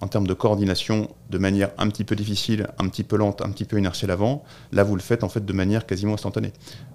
en 0.00 0.08
termes 0.08 0.26
de 0.26 0.34
coordination 0.34 1.08
de 1.30 1.38
manière 1.38 1.70
un 1.78 1.88
petit 1.88 2.04
peu 2.04 2.16
difficile, 2.16 2.68
un 2.78 2.88
petit 2.88 3.04
peu 3.04 3.16
lente, 3.16 3.42
un 3.42 3.50
petit 3.50 3.64
peu 3.64 3.78
inertielle 3.78 4.10
avant, 4.10 4.44
là 4.72 4.84
vous 4.84 4.94
le 4.94 5.02
faites 5.02 5.24
en 5.24 5.28
fait 5.28 5.44
de 5.44 5.52
manière 5.52 5.86
quasiment 5.86 6.14
instantanée. 6.14 6.52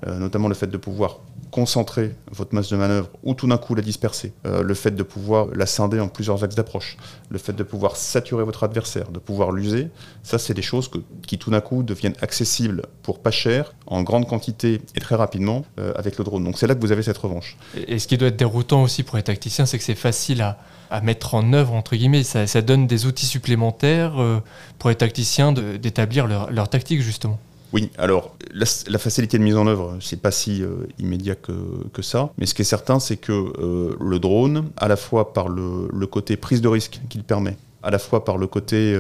Euh, 0.08 0.18
notamment 0.20 0.48
le 0.48 0.56
fait 0.56 0.68
de 0.68 0.78
pouvoir 0.78 1.20
concentrer 1.52 2.16
votre 2.32 2.56
masse 2.56 2.70
de 2.70 2.78
manœuvre 2.78 3.10
ou 3.24 3.36
tout 3.36 3.48
d'un 3.48 3.58
coup 3.58 3.76
la 3.76 3.84
disperser, 3.84 4.34
euh, 4.46 4.64
le 4.64 4.74
fait 4.74 4.92
de 4.92 5.04
pouvoir 5.04 5.48
la 5.54 5.68
scinder 5.68 6.00
en 6.00 6.08
plusieurs 6.08 6.44
axes 6.44 6.56
d'approche, 6.56 6.98
le 7.30 7.38
fait 7.38 7.54
de 7.54 7.64
pouvoir 7.64 7.96
saturer 7.96 8.44
votre 8.44 8.64
adversaire, 8.64 9.12
de 9.12 9.20
pouvoir 9.20 9.52
l'user, 9.52 9.90
ça 10.24 10.40
c'est 10.40 10.54
des 10.54 10.64
choses 10.64 10.90
qui 11.28 11.38
tout 11.38 11.52
d'un 11.52 11.62
coup 11.62 11.84
deviennent 11.84 12.16
accessibles 12.22 12.84
pour 13.04 13.20
pas 13.20 13.32
cher, 13.32 13.76
en 13.86 14.02
grande 14.02 14.28
quantité 14.28 14.82
et 14.96 15.00
très 15.00 15.16
rapidement 15.16 15.64
euh, 15.80 15.94
avec 15.96 16.18
le 16.18 16.24
drone. 16.24 16.44
Donc 16.44 16.58
c'est 16.58 16.66
là 16.66 16.74
que 16.74 16.82
vous 16.82 16.92
avez 16.92 17.04
cette 17.04 17.18
revanche. 17.18 17.58
Et, 17.88 18.00
ce 18.00 18.08
qui 18.08 18.18
doit 18.18 18.30
être 18.30 18.36
déroutant 18.36 18.82
aussi 18.82 19.04
pour 19.04 19.18
les 19.18 19.24
tacticiens, 19.24 19.66
c'est 19.66 19.78
que 19.78 19.84
c'est 19.84 19.96
facile 19.96 20.42
à, 20.42 20.58
mettre 21.02 21.36
en 21.36 21.54
œuvre, 21.54 21.74
entre 21.74 21.96
guillemets, 21.96 22.24
ça, 22.24 22.62
donne 22.62 22.88
des 22.88 23.06
outils 23.06 23.26
supplémentaires 23.26 24.22
euh, 24.22 24.40
pour 24.80 24.90
les 24.90 24.96
tacticiens 24.96 25.52
d'établir 25.52 26.28
leur, 26.28 26.70
tactique 26.70 27.02
justement. 27.02 27.40
Oui, 27.72 27.90
alors 27.98 28.36
la, 28.52 29.00
facilité 29.00 29.40
de 29.40 29.44
mise 29.44 29.58
en 29.58 29.66
œuvre, 29.66 29.98
c'est 30.00 30.22
pas 30.22 30.32
si 30.32 30.62
euh, 30.62 30.88
immédiat 31.00 31.36
que, 31.36 32.02
ça, 32.02 32.30
mais 32.38 32.46
ce 32.46 32.54
qui 32.54 32.62
est 32.62 32.66
certain, 32.66 33.00
c'est 33.00 33.18
que 33.18 33.32
euh, 33.32 33.96
le 34.00 34.20
drone, 34.20 34.70
à 34.78 34.88
la 34.88 34.96
fois 34.96 35.34
par 35.34 35.50
le, 35.50 36.06
côté 36.06 36.38
prise 36.38 36.62
de 36.62 36.68
risque 36.68 37.02
qu'il 37.10 37.24
permet, 37.24 37.58
à 37.82 37.90
la 37.90 37.98
fois 37.98 38.24
par 38.24 38.38
le 38.38 38.46
côté 38.46 38.96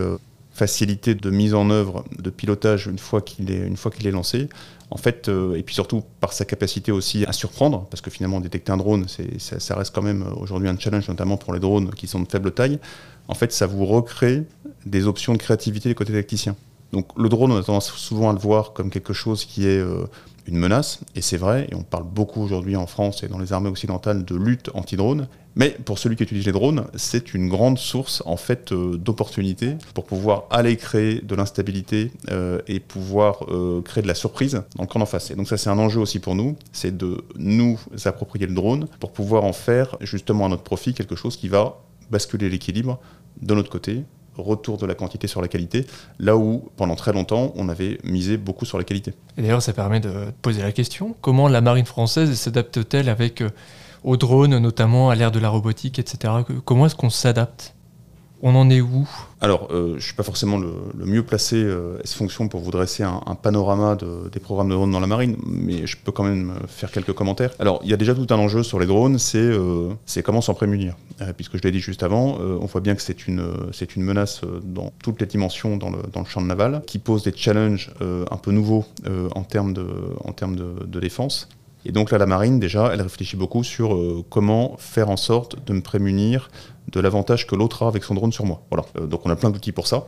facilité 0.53 1.15
de 1.15 1.29
mise 1.29 1.53
en 1.53 1.69
œuvre, 1.69 2.05
de 2.17 2.29
pilotage 2.29 2.87
une 2.87 2.99
fois 2.99 3.21
qu'il 3.21 3.51
est, 3.51 3.67
est 3.67 4.11
lancé, 4.11 4.49
en 4.91 4.97
fait, 4.97 5.27
et 5.55 5.63
puis 5.63 5.73
surtout 5.73 6.03
par 6.19 6.33
sa 6.33 6.45
capacité 6.45 6.91
aussi 6.91 7.25
à 7.25 7.33
surprendre, 7.33 7.87
parce 7.89 8.01
que 8.01 8.11
finalement 8.11 8.39
détecter 8.39 8.71
un 8.71 8.77
drone, 8.77 9.07
ça, 9.07 9.59
ça, 9.59 9.75
reste 9.75 9.93
quand 9.95 10.03
même 10.03 10.23
aujourd'hui 10.39 10.69
un 10.69 10.77
challenge, 10.77 11.07
notamment 11.07 11.37
pour 11.37 11.53
les 11.53 11.59
drones 11.59 11.89
qui 11.91 12.05
sont 12.05 12.19
de 12.19 12.27
faible 12.29 12.51
taille. 12.51 12.79
En 13.27 13.33
fait, 13.33 13.51
ça 13.51 13.65
vous 13.65 13.85
recrée 13.85 14.43
des 14.85 15.07
options 15.07 15.33
de 15.33 15.39
créativité 15.39 15.89
des 15.89 15.95
côtés 15.95 16.13
tacticiens. 16.13 16.55
Donc 16.93 17.07
le 17.17 17.27
drone, 17.27 17.51
on 17.51 17.57
a 17.57 17.63
tendance 17.63 17.91
souvent 17.91 18.29
à 18.29 18.33
le 18.33 18.39
voir 18.39 18.73
comme 18.73 18.91
quelque 18.91 19.13
chose 19.13 19.45
qui 19.45 19.65
est 19.65 19.79
euh, 19.79 20.05
une 20.47 20.57
menace, 20.57 20.99
et 21.15 21.21
c'est 21.21 21.37
vrai, 21.37 21.67
et 21.71 21.75
on 21.75 21.83
parle 21.83 22.03
beaucoup 22.03 22.41
aujourd'hui 22.41 22.75
en 22.75 22.87
France 22.87 23.23
et 23.23 23.27
dans 23.27 23.39
les 23.39 23.53
armées 23.53 23.69
occidentales 23.69 24.25
de 24.25 24.35
lutte 24.35 24.69
anti-drone. 24.73 25.27
Mais 25.55 25.69
pour 25.69 25.99
celui 25.99 26.15
qui 26.15 26.23
utilise 26.23 26.45
les 26.47 26.51
drones, 26.51 26.85
c'est 26.95 27.33
une 27.35 27.47
grande 27.47 27.77
source 27.77 28.23
en 28.25 28.37
fait 28.37 28.71
euh, 28.71 28.97
d'opportunités 28.97 29.75
pour 29.93 30.05
pouvoir 30.05 30.45
aller 30.49 30.75
créer 30.77 31.21
de 31.21 31.35
l'instabilité 31.35 32.11
euh, 32.31 32.59
et 32.67 32.79
pouvoir 32.79 33.45
créer 33.85 34.01
de 34.01 34.07
la 34.07 34.15
surprise 34.15 34.63
dans 34.75 34.83
le 34.83 34.87
camp 34.87 34.99
d'en 34.99 35.05
face. 35.05 35.29
Et 35.31 35.35
donc 35.35 35.47
ça 35.47 35.57
c'est 35.57 35.69
un 35.69 35.77
enjeu 35.77 35.99
aussi 35.99 36.19
pour 36.19 36.35
nous, 36.35 36.55
c'est 36.71 36.95
de 36.95 37.23
nous 37.37 37.79
approprier 38.05 38.47
le 38.47 38.53
drone 38.53 38.87
pour 38.99 39.11
pouvoir 39.11 39.43
en 39.43 39.53
faire 39.53 39.97
justement 40.01 40.47
à 40.47 40.49
notre 40.49 40.63
profit 40.63 40.93
quelque 40.93 41.15
chose 41.15 41.37
qui 41.37 41.49
va 41.49 41.83
basculer 42.09 42.49
l'équilibre 42.49 42.99
de 43.41 43.53
notre 43.53 43.69
côté, 43.69 44.03
retour 44.37 44.77
de 44.77 44.85
la 44.85 44.95
quantité 44.95 45.27
sur 45.27 45.41
la 45.41 45.47
qualité, 45.47 45.85
là 46.19 46.37
où 46.37 46.69
pendant 46.75 46.95
très 46.95 47.13
longtemps 47.13 47.53
on 47.55 47.69
avait 47.69 47.99
misé 48.03 48.37
beaucoup 48.37 48.65
sur 48.65 48.77
la 48.77 48.83
qualité. 48.83 49.13
Et 49.37 49.41
d'ailleurs 49.41 49.61
ça 49.61 49.73
permet 49.73 49.99
de 49.99 50.11
poser 50.41 50.61
la 50.61 50.71
question, 50.71 51.15
comment 51.21 51.47
la 51.47 51.61
marine 51.61 51.85
française 51.85 52.33
s'adapte-t-elle 52.33 53.09
avec 53.09 53.41
euh, 53.41 53.49
aux 54.03 54.17
drones, 54.17 54.57
notamment 54.57 55.09
à 55.09 55.15
l'ère 55.15 55.31
de 55.31 55.39
la 55.39 55.49
robotique, 55.49 55.99
etc. 55.99 56.33
Comment 56.65 56.87
est-ce 56.87 56.95
qu'on 56.95 57.09
s'adapte? 57.09 57.73
On 58.43 58.55
en 58.55 58.69
est 58.69 58.81
où? 58.81 59.07
Alors, 59.39 59.69
euh, 59.71 59.91
je 59.91 59.95
ne 59.95 59.99
suis 59.99 60.13
pas 60.13 60.23
forcément 60.23 60.57
le, 60.57 60.73
mieux 61.05 61.23
placé 61.23 61.55
euh, 61.55 61.97
S-Fonction 62.03 62.49
pour 62.49 62.59
vous 62.59 62.71
dresser 62.71 63.01
un, 63.03 63.35
panorama 63.41 63.97
des 64.31 64.39
programmes 64.39 64.69
de 64.69 64.73
drones 64.73 64.91
dans 64.91 64.99
la 64.99 65.07
marine, 65.07 65.37
mais 65.45 65.87
je 65.87 65.97
peux 65.97 66.11
quand 66.11 66.23
même 66.23 66.53
faire 66.67 66.91
quelques 66.91 67.13
commentaires. 67.13 67.51
Alors, 67.59 67.79
il 67.83 67.89
y 67.89 67.93
a 67.93 67.97
déjà 67.97 68.13
tout 68.13 68.27
un 68.29 68.37
enjeu 68.37 68.61
sur 68.61 68.79
les 68.79 68.85
drones, 68.85 69.17
c'est 69.17 69.37
euh, 69.39 69.93
comment 70.23 70.41
s'en 70.41 70.53
prémunir. 70.53 70.95
puisque 71.37 71.57
je 71.57 71.61
l'ai 71.61 71.71
dit 71.71 71.79
juste 71.79 72.03
avant, 72.03 72.37
on 72.37 72.65
voit 72.65 72.81
bien 72.81 72.95
que 72.95 73.01
c'est 73.01 73.27
une, 73.27 73.41
menace 73.97 74.41
dans 74.63 74.91
toutes 75.01 75.21
les 75.21 75.27
dimensions 75.27 75.77
dans 75.77 75.89
le, 75.89 75.99
champ 76.27 76.41
de 76.41 76.47
naval, 76.47 76.83
qui 76.85 76.99
pose 76.99 77.23
des 77.23 77.33
challenges 77.35 77.91
un 78.01 78.37
peu 78.37 78.51
nouveaux 78.51 78.85
en 79.35 79.43
termes, 79.43 79.73
de 79.73 80.99
défense. 80.99 81.47
Et 81.85 81.91
donc 81.91 82.11
là, 82.11 82.17
la 82.17 82.25
marine, 82.25 82.59
déjà, 82.59 82.91
elle 82.93 83.01
réfléchit 83.01 83.35
beaucoup 83.35 83.63
sur 83.63 83.97
comment 84.29 84.75
faire 84.77 85.09
en 85.09 85.17
sorte 85.17 85.65
de 85.65 85.73
me 85.73 85.81
prémunir 85.81 86.49
de 86.91 86.99
l'avantage 86.99 87.47
que 87.47 87.55
l'autre 87.55 87.83
a 87.83 87.87
avec 87.87 88.03
son 88.03 88.13
drone 88.13 88.31
sur 88.31 88.45
moi. 88.45 88.61
Voilà. 88.69 88.85
Euh, 88.97 89.05
donc 89.07 89.25
on 89.25 89.29
a 89.29 89.35
plein 89.35 89.49
d'outils 89.49 89.71
pour 89.71 89.87
ça. 89.87 90.07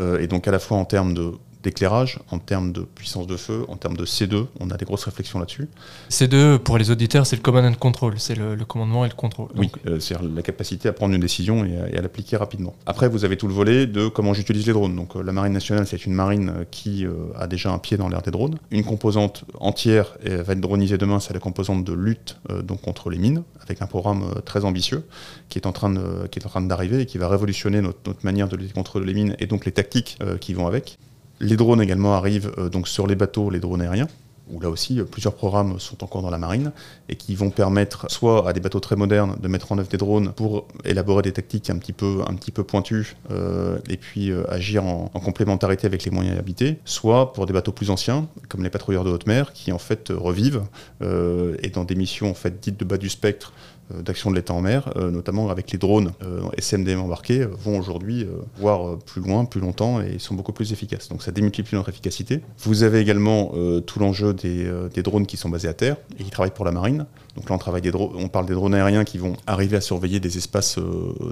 Euh, 0.00 0.18
et 0.20 0.26
donc 0.26 0.48
à 0.48 0.50
la 0.50 0.58
fois 0.58 0.76
en 0.78 0.84
termes 0.84 1.14
de 1.14 1.32
d'éclairage, 1.62 2.18
en 2.30 2.38
termes 2.38 2.72
de 2.72 2.82
puissance 2.82 3.26
de 3.26 3.36
feu, 3.36 3.64
en 3.68 3.76
termes 3.76 3.96
de 3.96 4.04
C2, 4.04 4.46
on 4.60 4.70
a 4.70 4.76
des 4.76 4.84
grosses 4.84 5.04
réflexions 5.04 5.38
là-dessus. 5.38 5.68
C2, 6.10 6.58
pour 6.58 6.78
les 6.78 6.90
auditeurs, 6.90 7.26
c'est 7.26 7.36
le 7.36 7.42
command 7.42 7.64
and 7.64 7.74
control, 7.74 8.14
c'est 8.18 8.34
le, 8.34 8.56
commandement 8.64 9.04
et 9.04 9.08
le 9.08 9.14
contrôle. 9.14 9.48
Oui, 9.56 9.70
euh, 9.86 10.00
c'est 10.00 10.16
la 10.20 10.42
capacité 10.42 10.88
à 10.88 10.92
prendre 10.92 11.14
une 11.14 11.20
décision 11.20 11.64
et 11.64 11.96
à, 11.96 12.02
l'appliquer 12.02 12.36
rapidement. 12.36 12.74
Après, 12.86 13.08
vous 13.08 13.24
avez 13.24 13.36
tout 13.36 13.46
le 13.46 13.54
volet 13.54 13.86
de 13.86 14.08
comment 14.08 14.34
j'utilise 14.34 14.66
les 14.66 14.72
drones. 14.72 14.96
Donc 14.96 15.14
la 15.14 15.32
Marine 15.32 15.52
nationale, 15.52 15.86
c'est 15.86 16.04
une 16.04 16.14
marine 16.14 16.64
qui 16.70 17.06
a 17.36 17.46
déjà 17.46 17.70
un 17.70 17.78
pied 17.78 17.96
dans 17.96 18.08
l'air 18.08 18.22
des 18.22 18.30
drones. 18.30 18.58
Une 18.70 18.84
composante 18.84 19.44
entière 19.60 20.16
va 20.24 20.52
être 20.52 20.60
dronisée 20.60 20.98
demain, 20.98 21.20
c'est 21.20 21.34
la 21.34 21.40
composante 21.40 21.84
de 21.84 21.92
lutte 21.92 22.38
donc 22.64 22.80
contre 22.80 23.10
les 23.10 23.18
mines, 23.18 23.42
avec 23.62 23.82
un 23.82 23.86
programme 23.86 24.34
très 24.44 24.64
ambitieux 24.64 25.04
qui 25.48 25.58
est 25.58 25.66
en 25.66 25.72
train 25.72 25.90
de, 25.90 26.26
qui 26.30 26.38
est 26.38 26.46
en 26.46 26.48
train 26.48 26.60
d'arriver 26.60 27.00
et 27.00 27.06
qui 27.06 27.18
va 27.18 27.28
révolutionner 27.28 27.80
notre, 27.80 27.98
notre, 28.06 28.24
manière 28.24 28.48
de 28.48 28.56
lutter 28.56 28.72
contre 28.72 29.00
les 29.00 29.14
mines 29.14 29.36
et 29.38 29.46
donc 29.46 29.64
les 29.64 29.72
tactiques 29.72 30.18
qui 30.40 30.54
vont 30.54 30.66
avec. 30.66 30.98
Les 31.42 31.56
drones 31.56 31.82
également 31.82 32.14
arrivent 32.14 32.52
euh, 32.56 32.68
donc 32.68 32.86
sur 32.86 33.08
les 33.08 33.16
bateaux, 33.16 33.50
les 33.50 33.58
drones 33.58 33.82
aériens 33.82 34.06
où 34.50 34.60
là 34.60 34.68
aussi 34.68 35.00
euh, 35.00 35.04
plusieurs 35.04 35.34
programmes 35.34 35.78
sont 35.80 36.02
encore 36.04 36.22
dans 36.22 36.30
la 36.30 36.38
marine 36.38 36.72
et 37.08 37.16
qui 37.16 37.34
vont 37.34 37.50
permettre 37.50 38.06
soit 38.10 38.48
à 38.48 38.52
des 38.52 38.60
bateaux 38.60 38.78
très 38.78 38.94
modernes 38.94 39.36
de 39.40 39.48
mettre 39.48 39.72
en 39.72 39.78
œuvre 39.78 39.88
des 39.88 39.96
drones 39.96 40.32
pour 40.32 40.68
élaborer 40.84 41.22
des 41.22 41.32
tactiques 41.32 41.68
un 41.68 41.78
petit 41.78 41.92
peu, 41.92 42.62
pointues 42.62 43.16
euh, 43.30 43.78
et 43.88 43.96
puis 43.96 44.32
agir 44.48 44.84
en, 44.84 45.08
complémentarité 45.08 45.86
avec 45.86 46.04
les 46.04 46.10
moyens 46.12 46.38
habités, 46.38 46.78
soit 46.84 47.32
pour 47.32 47.46
des 47.46 47.52
bateaux 47.52 47.72
plus 47.72 47.90
anciens 47.90 48.28
comme 48.48 48.62
les 48.62 48.70
patrouilleurs 48.70 49.04
de 49.04 49.10
haute 49.10 49.26
mer 49.26 49.52
qui 49.52 49.72
en 49.72 49.78
fait 49.78 50.12
revivent 50.14 50.62
et 51.00 51.70
dans 51.70 51.84
des 51.84 51.94
missions 51.94 52.30
en 52.30 52.34
fait 52.34 52.60
dites 52.60 52.78
de 52.78 52.84
bas 52.84 52.98
du 52.98 53.08
spectre 53.08 53.52
d'action 54.00 54.30
de 54.30 54.36
l'État 54.36 54.54
en 54.54 54.60
mer, 54.60 54.92
euh, 54.96 55.10
notamment 55.10 55.50
avec 55.50 55.70
les 55.72 55.78
drones 55.78 56.12
euh, 56.22 56.42
SMDM 56.56 57.00
embarqués, 57.00 57.44
vont 57.44 57.78
aujourd'hui 57.78 58.26
voir 58.56 58.98
plus 58.98 59.20
loin, 59.20 59.44
plus 59.44 59.60
longtemps 59.60 60.00
et 60.00 60.18
sont 60.18 60.34
beaucoup 60.34 60.52
plus 60.52 60.72
efficaces. 60.72 61.08
Donc 61.08 61.22
ça 61.22 61.32
démultiplie 61.32 61.76
notre 61.76 61.88
efficacité. 61.88 62.40
Vous 62.58 62.82
avez 62.82 63.00
également 63.00 63.52
tout 63.86 63.98
l'enjeu 63.98 64.34
des, 64.34 65.02
drones 65.02 65.26
qui 65.26 65.36
sont 65.36 65.48
basés 65.48 65.68
à 65.68 65.74
terre 65.74 65.96
et 66.18 66.24
qui 66.24 66.30
travaillent 66.30 66.52
pour 66.52 66.64
la 66.64 66.72
marine. 66.72 67.06
Donc 67.36 67.48
là 67.48 67.54
on, 67.54 67.58
travaille 67.58 67.82
des 67.82 67.92
on 67.94 68.28
parle 68.28 68.46
des 68.46 68.54
drones 68.54 68.74
aériens 68.74 69.04
qui 69.04 69.18
vont 69.18 69.34
arriver 69.46 69.76
à 69.76 69.80
surveiller 69.80 70.20
des 70.20 70.36
espaces, 70.36 70.78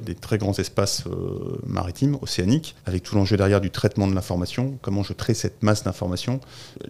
des 0.05 0.15
très 0.15 0.39
grands 0.39 0.59
espaces 0.59 1.05
maritimes, 1.67 2.17
océaniques, 2.23 2.75
avec 2.87 3.03
tout 3.03 3.15
l'enjeu 3.15 3.37
derrière 3.37 3.61
du 3.61 3.71
traitement 3.71 4.07
de 4.07 4.15
l'information, 4.15 4.79
comment 4.83 5.03
je 5.03 5.13
traite 5.13 5.37
cette 5.37 5.63
masse 5.63 5.85
d'informations. 5.85 6.41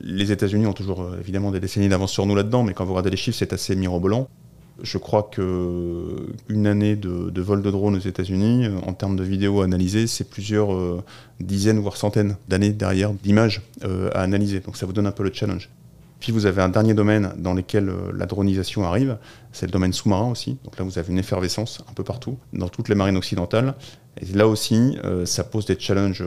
Les 0.01 0.33
États-Unis 0.33 0.67
ont 0.67 0.73
toujours 0.73 1.07
évidemment 1.21 1.51
des 1.51 1.61
décennies 1.61 1.89
d'avance 1.89 2.13
sur 2.13 2.27
nous 2.27 2.35
là-dedans, 2.35 2.63
mais 2.63 2.75
quand 2.75 2.85
vous 2.85 2.93
regardez 2.93 3.11
les 3.11 3.17
chiffres, 3.17 3.39
c'est 3.39 3.53
assez 3.53 3.77
mirobolant. 3.77 4.29
Je 4.83 4.99
crois 4.99 5.29
qu'une 5.31 6.67
année 6.67 6.97
de, 6.97 7.41
vol 7.41 7.63
de 7.63 7.71
drone 7.71 7.97
aux 7.97 8.01
États-Unis, 8.01 8.67
euh, 8.67 8.79
en 8.87 8.93
termes 8.93 9.17
de 9.17 9.23
vidéos 9.23 9.61
analysées, 9.63 10.07
c'est 10.07 10.29
plusieurs 10.29 10.73
euh, 10.73 11.03
dizaines, 11.41 11.79
voire 11.79 11.97
centaines 11.97 12.37
d'années 12.49 12.71
derrière 12.71 13.13
d'images 13.13 13.63
euh, 13.85 14.11
à 14.15 14.21
analyser. 14.23 14.61
Donc 14.61 14.77
ça 14.77 14.87
vous 14.87 14.93
donne 14.93 15.07
un 15.07 15.13
peu 15.13 15.23
le 15.23 15.33
challenge. 15.33 15.69
Puis 16.21 16.33
vous 16.33 16.47
avez 16.47 16.61
un 16.61 16.69
dernier 16.69 16.93
domaine 16.93 17.33
dans 17.39 17.55
lequel 17.55 17.91
la 18.15 18.27
dronisation 18.27 18.85
arrive, 18.85 19.17
c'est 19.53 19.65
le 19.65 19.73
domaine 19.73 19.95
sous-marin 19.95 20.31
aussi. 20.31 20.59
Donc 20.65 20.79
là, 20.79 20.85
vous 20.85 20.99
avez 20.99 21.11
une 21.11 21.19
effervescence 21.19 21.83
un 21.89 21.95
peu 21.95 22.05
partout, 22.05 22.37
dans 22.53 22.69
toutes 22.69 22.91
les 22.91 22.95
marines 22.95 23.17
occidentales. 23.17 23.75
Et 24.21 24.27
là 24.37 24.47
aussi, 24.47 24.99
ça 25.25 25.45
pose 25.45 25.65
des 25.65 25.81
challenges, 25.81 26.23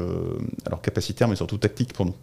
alors 0.66 0.82
capacitaires, 0.82 1.28
mais 1.28 1.36
surtout 1.36 1.60
tactiques 1.60 1.94
pour 1.94 2.08
nous. 2.08 2.16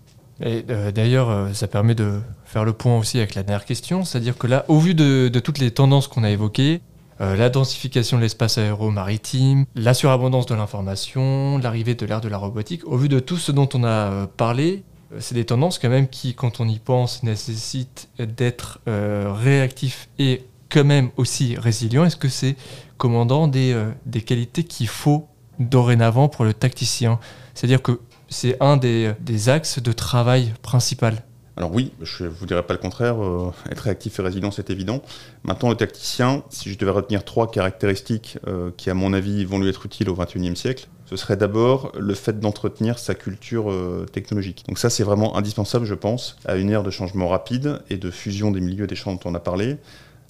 Et 0.42 0.64
euh, 0.70 0.90
d'ailleurs, 0.90 1.31
euh, 1.31 1.53
ça 1.53 1.68
permet 1.68 1.94
de 1.94 2.20
faire 2.44 2.64
le 2.64 2.72
point 2.72 2.98
aussi 2.98 3.18
avec 3.18 3.35
la 3.35 3.42
dernière 3.42 3.66
question, 3.66 4.05
c'est-à-dire 4.05 4.38
que 4.38 4.46
là, 4.46 4.64
au 4.68 4.79
vu 4.79 4.94
de, 4.94 5.29
toutes 5.38 5.59
les 5.59 5.70
tendances 5.70 6.09
qu'on 6.09 6.24
a 6.24 6.31
évoquées, 6.31 6.81
euh, 7.20 7.37
la 7.37 7.50
densification 7.50 8.16
de 8.16 8.22
l'espace 8.22 8.57
aéro-maritime, 8.57 9.66
la 9.74 9.92
surabondance 9.92 10.46
de 10.46 10.55
l'information, 10.55 11.59
l'arrivée 11.59 11.94
de 11.94 12.07
l'ère 12.07 12.22
de 12.22 12.29
la 12.29 12.38
robotique, 12.38 12.87
au 12.87 12.96
vu 12.96 13.09
de 13.09 13.20
tout 13.20 13.37
ce 13.37 13.53
dont 13.53 13.68
on 13.74 13.85
a 13.85 14.26
parlé, 14.26 14.83
c'est 15.18 15.35
des 15.35 15.44
tendances 15.44 15.79
quand 15.79 15.90
même 15.90 16.09
qui, 16.09 16.35
quand 16.35 16.61
on 16.61 16.68
y 16.68 16.79
pense, 16.79 17.22
nécessitent 17.22 18.09
d'être 18.16 18.79
réactif 18.87 20.09
et 20.20 20.44
quand 20.70 20.85
même 20.85 21.11
aussi 21.16 21.57
résilient. 21.59 22.05
Est-ce 22.05 22.16
que 22.16 22.29
c'est, 22.29 22.55
commandant, 22.96 23.48
des, 23.48 23.76
des 24.07 24.22
qualités 24.22 24.62
qu'il 24.62 24.87
faut 24.87 25.26
dorénavant 25.59 26.29
pour 26.29 26.44
le 26.44 26.55
tacticien? 26.55 27.18
C'est-à-dire 27.55 27.83
que 27.83 28.00
c'est 28.30 28.56
un 28.60 28.76
des, 28.76 29.14
axes 29.48 29.82
de 29.82 29.92
travail 29.92 30.54
principal. 30.62 31.24
Alors 31.56 31.74
oui, 31.74 31.92
je 32.00 32.24
ne 32.24 32.28
vous 32.28 32.46
dirais 32.46 32.62
pas 32.62 32.72
le 32.72 32.78
contraire, 32.78 33.22
euh, 33.22 33.52
être 33.70 33.80
réactif 33.80 34.18
et 34.18 34.22
résilient, 34.22 34.50
c'est 34.50 34.70
évident. 34.70 35.02
Maintenant, 35.42 35.68
le 35.68 35.74
tacticien, 35.74 36.42
si 36.48 36.72
je 36.72 36.78
devais 36.78 36.92
retenir 36.92 37.24
trois 37.24 37.50
caractéristiques 37.50 38.38
euh, 38.46 38.70
qui, 38.76 38.88
à 38.88 38.94
mon 38.94 39.12
avis, 39.12 39.44
vont 39.44 39.58
lui 39.58 39.68
être 39.68 39.84
utiles 39.84 40.08
au 40.08 40.14
XXIe 40.14 40.56
siècle, 40.56 40.88
ce 41.04 41.16
serait 41.16 41.36
d'abord 41.36 41.92
le 41.98 42.14
fait 42.14 42.38
d'entretenir 42.38 42.98
sa 42.98 43.14
culture 43.14 43.70
euh, 43.70 44.06
technologique. 44.10 44.64
Donc 44.68 44.78
ça, 44.78 44.88
c'est 44.88 45.02
vraiment 45.02 45.36
indispensable, 45.36 45.84
je 45.84 45.94
pense, 45.94 46.36
à 46.46 46.56
une 46.56 46.70
ère 46.70 46.84
de 46.84 46.90
changement 46.90 47.28
rapide 47.28 47.82
et 47.90 47.96
de 47.96 48.10
fusion 48.10 48.52
des 48.52 48.60
milieux 48.60 48.86
des 48.86 48.94
champs 48.94 49.12
dont 49.12 49.20
on 49.24 49.34
a 49.34 49.40
parlé. 49.40 49.76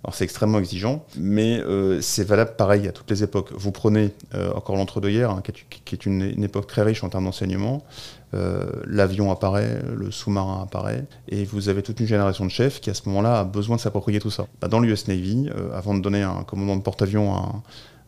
Alors 0.02 0.14
c'est 0.14 0.24
extrêmement 0.24 0.58
exigeant, 0.58 1.04
mais 1.18 1.60
euh, 1.60 2.00
c'est 2.00 2.24
valable 2.24 2.54
pareil 2.56 2.88
à 2.88 2.92
toutes 2.92 3.10
les 3.10 3.22
époques. 3.22 3.50
Vous 3.52 3.70
prenez 3.70 4.14
euh, 4.34 4.50
encore 4.54 4.76
l'entre-deux-guerres, 4.76 5.30
hein, 5.30 5.42
qui, 5.42 5.94
est, 5.94 6.06
une, 6.06 6.42
époque 6.42 6.66
très 6.66 6.82
riche 6.82 7.04
en 7.04 7.10
termes 7.10 7.24
d'enseignement. 7.24 7.84
Euh, 8.32 8.64
l'avion 8.86 9.30
apparaît, 9.30 9.82
le 9.94 10.10
sous-marin 10.10 10.62
apparaît, 10.62 11.04
et 11.28 11.44
vous 11.44 11.68
avez 11.68 11.82
toute 11.82 12.00
une 12.00 12.06
génération 12.06 12.46
de 12.46 12.50
chefs 12.50 12.80
qui 12.80 12.88
à 12.88 12.94
ce 12.94 13.02
moment-là 13.08 13.40
a 13.40 13.44
besoin 13.44 13.76
de 13.76 13.80
s'approprier 13.80 14.20
tout 14.20 14.30
ça. 14.30 14.46
Bah, 14.62 14.68
dans 14.68 14.80
l'US 14.80 15.06
Navy, 15.06 15.50
avant 15.74 15.92
de 15.94 16.00
donner 16.00 16.22
un 16.22 16.44
commandant 16.44 16.76
de 16.76 16.82
porte-avions 16.82 17.34
à, 17.34 17.62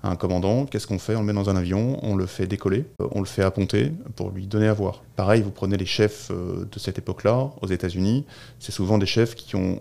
un 0.04 0.16
commandant, 0.16 0.64
qu'est-ce 0.64 0.88
qu'on 0.88 0.98
fait? 0.98 1.14
On 1.14 1.20
le 1.20 1.26
met 1.26 1.32
dans 1.32 1.48
un 1.48 1.54
avion, 1.54 2.00
on 2.02 2.16
le 2.16 2.26
fait 2.26 2.48
décoller, 2.48 2.86
on 2.98 3.20
le 3.20 3.26
fait 3.26 3.44
apponter 3.44 3.92
pour 4.16 4.30
lui 4.30 4.48
donner 4.48 4.66
à 4.66 4.72
voir. 4.72 5.02
Pareil, 5.14 5.42
vous 5.42 5.52
prenez 5.52 5.76
les 5.76 5.86
chefs 5.86 6.32
de 6.32 6.78
cette 6.78 6.98
époque-là, 6.98 7.50
aux 7.60 7.68
États-Unis, 7.68 8.24
c'est 8.58 8.72
souvent 8.72 8.98
des 8.98 9.06
chefs 9.06 9.36
qui 9.36 9.54
ont 9.54 9.78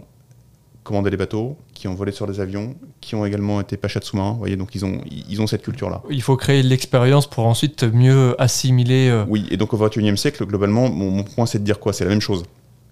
commandé 0.84 1.10
des 1.10 1.18
bateaux, 1.18 1.58
qui 1.74 1.88
ont 1.88 1.94
volé 1.94 2.12
sur 2.12 2.28
des 2.28 2.40
avions, 2.40 2.76
qui 3.02 3.16
ont 3.16 3.26
également 3.26 3.62
été 3.62 3.78
pachas 3.78 4.00
de 4.00 4.06
sous-marins. 4.06 4.34
voyez, 4.34 4.56
donc 4.56 4.74
ils 4.76 4.86
ont, 4.86 5.02
ils 5.10 5.42
ont 5.42 5.48
cette 5.48 5.62
culture-là. 5.62 6.02
Il 6.10 6.22
faut 6.22 6.36
créer 6.38 6.64
l'expérience 6.64 7.28
pour 7.28 7.46
ensuite 7.46 7.84
mieux 7.84 8.36
assimiler. 8.42 9.10
Euh, 9.10 9.26
oui, 9.28 9.48
et 9.52 9.58
donc 9.58 9.74
au 9.74 9.78
XXIe 9.78 10.18
siècle, 10.18 10.46
globalement, 10.46 10.90
mon, 10.90 11.24
point 11.24 11.46
c'est 11.46 11.60
de 11.60 11.64
dire 11.64 11.80
quoi? 11.80 11.94
C'est 11.94 12.04
la 12.04 12.10
même 12.10 12.22
chose. 12.22 12.44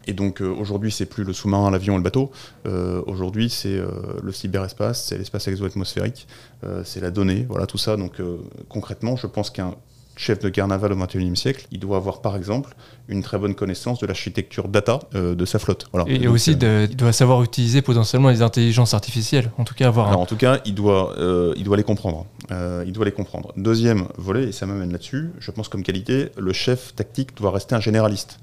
Et 0.08 0.13
donc 0.13 0.41
aujourd'hui, 0.41 0.62
aujourd'hui, 0.62 0.91
c'est 0.91 1.06
plus 1.06 1.23
le 1.23 1.34
sous-marin, 1.34 1.69
l'avion 1.71 1.95
et 1.95 1.97
le 1.97 2.04
bateau. 2.04 2.32
Euh, 2.65 3.02
aujourd'hui, 3.06 3.49
c'est 3.49 3.75
euh, 3.75 3.89
le 4.23 4.32
cyberespace, 4.32 5.06
c'est 5.06 5.17
l'espace 5.17 5.47
exo-atmosphérique, 5.47 6.28
c'est 6.84 7.02
la 7.02 7.12
donnée, 7.12 7.45
voilà 7.47 7.65
tout 7.65 7.78
ça. 7.78 7.95
Donc 7.95 8.21
concrètement, 8.69 9.15
je 9.15 9.28
pense 9.28 9.49
qu'un 9.49 9.75
chef 10.19 10.39
de 10.39 10.49
carnaval 10.49 10.91
au 10.91 10.95
XXIe 10.97 11.36
siècle, 11.38 11.65
il 11.71 11.79
doit 11.79 11.95
avoir 11.95 12.21
par 12.21 12.36
exemple 12.36 12.75
une 13.08 13.23
très 13.23 13.38
bonne 13.38 13.55
connaissance 13.55 13.99
de 13.99 14.05
l'architecture 14.05 14.67
data 14.67 14.99
euh, 15.15 15.34
de 15.34 15.45
sa 15.45 15.60
flotte. 15.60 15.88
Et, 16.08 16.27
aussi, 16.27 16.58
euh, 16.62 16.88
il 16.89 16.97
doit 16.97 17.13
savoir 17.13 17.41
utiliser 17.41 17.82
potentiellement 17.82 18.29
les 18.29 18.41
intelligences 18.41 18.93
artificielles. 18.93 19.49
En 19.58 19.63
tout 19.63 19.73
cas, 19.73 19.88
avoir. 19.88 20.19
En 20.19 20.25
tout 20.25 20.36
cas, 20.36 20.60
il 20.65 20.75
doit, 20.75 21.17
euh, 21.17 21.53
il 21.55 21.63
doit 21.63 21.77
les 21.77 21.84
comprendre. 21.84 22.25
il 22.86 22.91
doit 22.91 23.05
les 23.05 23.13
comprendre. 23.13 23.53
Deuxième 23.55 24.08
volet, 24.17 24.49
et 24.49 24.51
ça 24.51 24.65
m'amène 24.65 24.91
là-dessus, 24.91 25.32
je 25.39 25.51
pense 25.51 25.69
comme 25.69 25.84
qualité, 25.84 26.29
le 26.38 26.51
chef 26.51 26.93
tactique 26.95 27.38
doit 27.38 27.51
rester 27.51 27.75
un 27.75 27.79
généraliste 27.79 28.39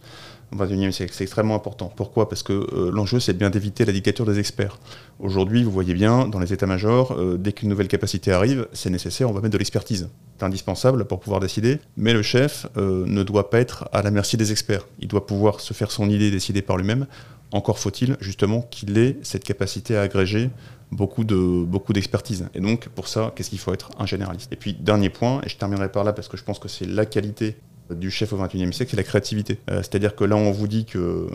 XXIe 0.54 0.92
siècle. 0.92 1.12
C'est 1.14 1.24
extrêmement 1.24 1.54
important. 1.54 1.92
Pourquoi? 1.94 2.28
Parce 2.28 2.42
que 2.42 2.52
euh, 2.52 2.90
l'enjeu, 2.92 3.20
c'est 3.20 3.32
bien 3.32 3.50
d'éviter 3.50 3.85
la 3.85 3.92
dictature 3.92 4.24
des 4.24 4.38
experts. 4.38 4.78
Aujourd'hui, 5.18 5.64
vous 5.64 5.70
voyez 5.70 5.94
bien, 5.94 6.28
dans 6.28 6.38
les 6.38 6.52
états-majors, 6.52 7.12
euh, 7.12 7.37
dès 7.37 7.52
qu'une 7.52 7.68
nouvelle 7.68 7.88
capacité 7.88 8.32
arrive, 8.32 8.68
c'est 8.72 8.90
nécessaire, 8.90 9.28
on 9.28 9.32
va 9.32 9.40
mettre 9.40 9.52
de 9.52 9.59
l'expertise. 9.59 10.09
C'est 10.38 10.44
indispensable 10.44 11.04
pour 11.06 11.20
pouvoir 11.20 11.40
décider, 11.40 11.78
mais 11.96 12.12
le 12.12 12.22
chef 12.22 12.66
euh, 12.76 13.04
ne 13.06 13.22
doit 13.22 13.50
pas 13.50 13.59
être 13.59 13.88
à 13.92 14.02
la 14.02 14.11
merci 14.11 14.37
des 14.37 14.52
experts. 14.52 14.87
Il 15.00 15.09
doit 15.09 15.26
pouvoir 15.26 15.61
se 15.61 15.74
faire 15.74 15.90
son 15.90 16.09
idée, 16.09 16.30
décider 16.30 16.62
par 16.62 16.76
lui-même, 16.76 17.06
Encore 17.52 17.78
faut-il 17.78 18.16
justement 18.20 18.62
qu'il 18.62 18.98
ait 18.98 19.18
cette 19.22 19.44
capacité 19.44 19.96
à 19.96 20.02
agréger 20.02 20.50
beaucoup 20.90 21.24
de 21.24 21.64
beaucoup 21.64 21.92
d'expertise. 21.92 22.48
Et 22.54 22.61
donc 22.61 22.88
pour 22.88 23.09
ça, 23.09 23.32
qu'est-ce 23.35 23.50
qu'il 23.50 23.59
faut 23.59 23.72
être? 23.72 23.90
Un 23.98 24.06
généraliste 24.06 24.52
Et 24.52 24.56
puis 24.56 24.74
dernier 24.74 25.11
point, 25.11 25.40
et 25.44 25.48
je 25.48 25.56
terminerai 25.56 25.90
par 25.90 26.04
là 26.04 26.12
parce 26.12 26.28
que 26.28 26.37
je 26.37 26.44
pense 26.44 26.59
que 26.59 26.68
c'est 26.68 26.87
la 26.87 27.06
qualité 27.06 27.56
du 27.90 28.11
chef 28.11 28.33
au 28.33 28.37
XXIe 28.37 28.72
siècle, 28.72 28.90
c'est 28.90 28.96
la 28.96 29.03
créativité. 29.03 29.59
Euh, 29.70 29.79
c'est-à-dire 29.79 30.14
que 30.16 30.25
là, 30.25 30.37
on 30.37 30.51
vous 30.51 30.68
dit 30.68 30.85
que 30.85 31.29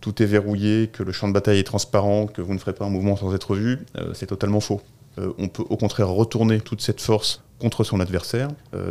tout 0.00 0.22
est 0.22 0.26
verrouillé, 0.26 0.88
que 0.88 1.02
le 1.02 1.12
champ 1.12 1.28
de 1.28 1.32
bataille 1.32 1.58
est 1.58 1.64
transparent, 1.64 2.26
que 2.26 2.42
vous 2.42 2.54
ne 2.54 2.58
ferez 2.58 2.74
pas 2.74 2.84
un 2.84 2.90
mouvement 2.90 3.16
sans 3.16 3.34
être 3.34 3.54
vu, 3.54 3.80
euh, 3.96 4.12
c'est 4.14 4.26
totalement 4.26 4.60
faux. 4.60 4.80
Euh, 5.18 5.32
on 5.38 5.48
peut 5.48 5.64
au 5.68 5.76
contraire 5.76 6.08
retourner 6.08 6.60
toute 6.60 6.80
cette 6.80 7.00
force 7.00 7.42
contre 7.58 7.84
son 7.84 8.00
adversaire, 8.00 8.48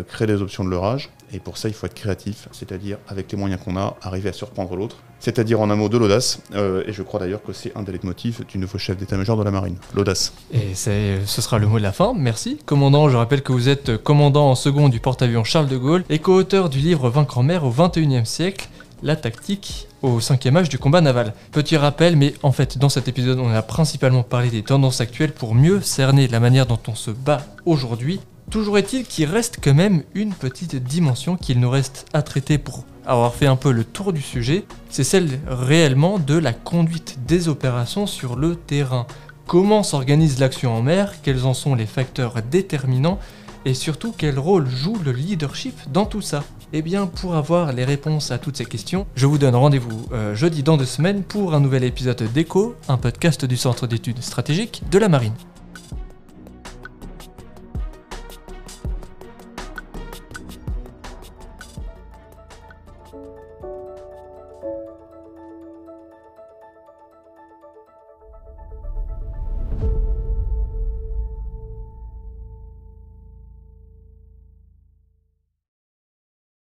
créer 0.07 0.25
des 0.25 0.41
options 0.41 0.63
de 0.63 0.69
leurrage, 0.69 1.11
et 1.35 1.39
pour 1.39 1.57
ça 1.57 1.67
il 1.67 1.73
faut 1.73 1.85
être 1.85 1.93
créatif, 1.93 2.47
c'est-à-dire 2.51 2.97
avec 3.07 3.31
les 3.31 3.37
moyens 3.37 3.61
qu'on 3.63 3.77
a, 3.77 3.97
arriver 4.01 4.29
à 4.29 4.33
surprendre 4.33 4.75
l'autre, 4.75 4.97
c'est-à-dire 5.19 5.59
en 5.59 5.69
un 5.69 5.75
mot 5.75 5.89
de 5.89 5.97
l'audace, 5.97 6.39
et 6.53 6.91
je 6.91 7.03
crois 7.03 7.19
d'ailleurs 7.19 7.43
que 7.43 7.53
c'est 7.53 7.75
un 7.75 7.83
des 7.83 7.91
leitmotifs 7.91 8.45
du 8.47 8.57
nouveau 8.57 8.77
chef 8.77 8.97
d'état-major 8.97 9.37
de 9.37 9.43
la 9.43 9.51
marine, 9.51 9.77
l'audace. 9.93 10.33
Et 10.53 10.73
ce 10.75 11.41
sera 11.41 11.59
le 11.59 11.67
mot 11.67 11.77
de 11.77 11.83
la 11.83 11.91
fin, 11.91 12.13
merci. 12.15 12.57
Commandant, 12.65 13.09
je 13.09 13.17
rappelle 13.17 13.41
que 13.41 13.51
vous 13.51 13.69
êtes 13.69 13.97
commandant 13.97 14.49
en 14.49 14.55
second 14.55 14.89
du 14.89 14.99
porte-avions 14.99 15.43
Charles 15.43 15.67
de 15.67 15.77
Gaulle 15.77 16.03
et 16.09 16.19
co-auteur 16.19 16.69
du 16.69 16.79
livre 16.79 17.09
Vaincre 17.09 17.37
en 17.37 17.43
mer 17.43 17.63
au 17.63 17.71
XXIe 17.71 18.25
siècle, 18.25 18.69
la 19.03 19.15
tactique 19.15 19.87
au 20.01 20.19
cinquième 20.19 20.55
âge 20.57 20.69
du 20.69 20.77
combat 20.77 21.01
naval. 21.01 21.33
Petit 21.51 21.77
rappel, 21.77 22.15
mais 22.15 22.33
en 22.43 22.51
fait 22.51 22.77
dans 22.77 22.89
cet 22.89 23.07
épisode 23.07 23.39
on 23.39 23.49
a 23.51 23.61
principalement 23.61 24.23
parlé 24.23 24.49
des 24.49 24.63
tendances 24.63 25.01
actuelles 25.01 25.33
pour 25.33 25.55
mieux 25.55 25.81
cerner 25.81 26.27
la 26.27 26.39
manière 26.39 26.65
dont 26.65 26.79
on 26.87 26.95
se 26.95 27.11
bat 27.11 27.41
aujourd'hui. 27.65 28.19
Toujours 28.49 28.77
est-il 28.77 29.05
qu'il 29.05 29.29
reste 29.29 29.57
quand 29.61 29.73
même 29.73 30.03
une 30.13 30.33
petite 30.33 30.75
dimension 30.75 31.35
qu'il 31.35 31.59
nous 31.59 31.69
reste 31.69 32.05
à 32.13 32.21
traiter 32.21 32.57
pour 32.57 32.85
avoir 33.05 33.33
fait 33.33 33.47
un 33.47 33.55
peu 33.55 33.71
le 33.71 33.83
tour 33.83 34.13
du 34.13 34.21
sujet, 34.21 34.65
c'est 34.89 35.03
celle 35.03 35.39
réellement 35.47 36.19
de 36.19 36.37
la 36.37 36.53
conduite 36.53 37.19
des 37.27 37.49
opérations 37.49 38.07
sur 38.07 38.35
le 38.35 38.55
terrain. 38.55 39.07
Comment 39.47 39.83
s'organise 39.83 40.39
l'action 40.39 40.75
en 40.75 40.81
mer, 40.81 41.13
quels 41.21 41.45
en 41.45 41.53
sont 41.53 41.75
les 41.75 41.85
facteurs 41.85 42.35
déterminants 42.49 43.19
et 43.65 43.73
surtout 43.73 44.13
quel 44.15 44.39
rôle 44.39 44.67
joue 44.67 44.97
le 45.03 45.11
leadership 45.11 45.77
dans 45.91 46.05
tout 46.05 46.21
ça? 46.21 46.43
Eh 46.73 46.81
bien 46.81 47.05
pour 47.05 47.35
avoir 47.35 47.73
les 47.73 47.85
réponses 47.85 48.31
à 48.31 48.37
toutes 48.37 48.57
ces 48.57 48.65
questions, 48.65 49.05
je 49.15 49.27
vous 49.27 49.37
donne 49.37 49.55
rendez-vous 49.55 50.07
euh, 50.11 50.35
jeudi 50.35 50.63
dans 50.63 50.77
deux 50.77 50.85
semaines 50.85 51.23
pour 51.23 51.53
un 51.53 51.59
nouvel 51.59 51.83
épisode 51.83 52.23
d'Echo, 52.33 52.75
un 52.87 52.97
podcast 52.97 53.45
du 53.45 53.57
Centre 53.57 53.87
d'études 53.87 54.21
stratégiques 54.21 54.81
de 54.91 54.97
la 54.97 55.09
Marine. 55.09 55.33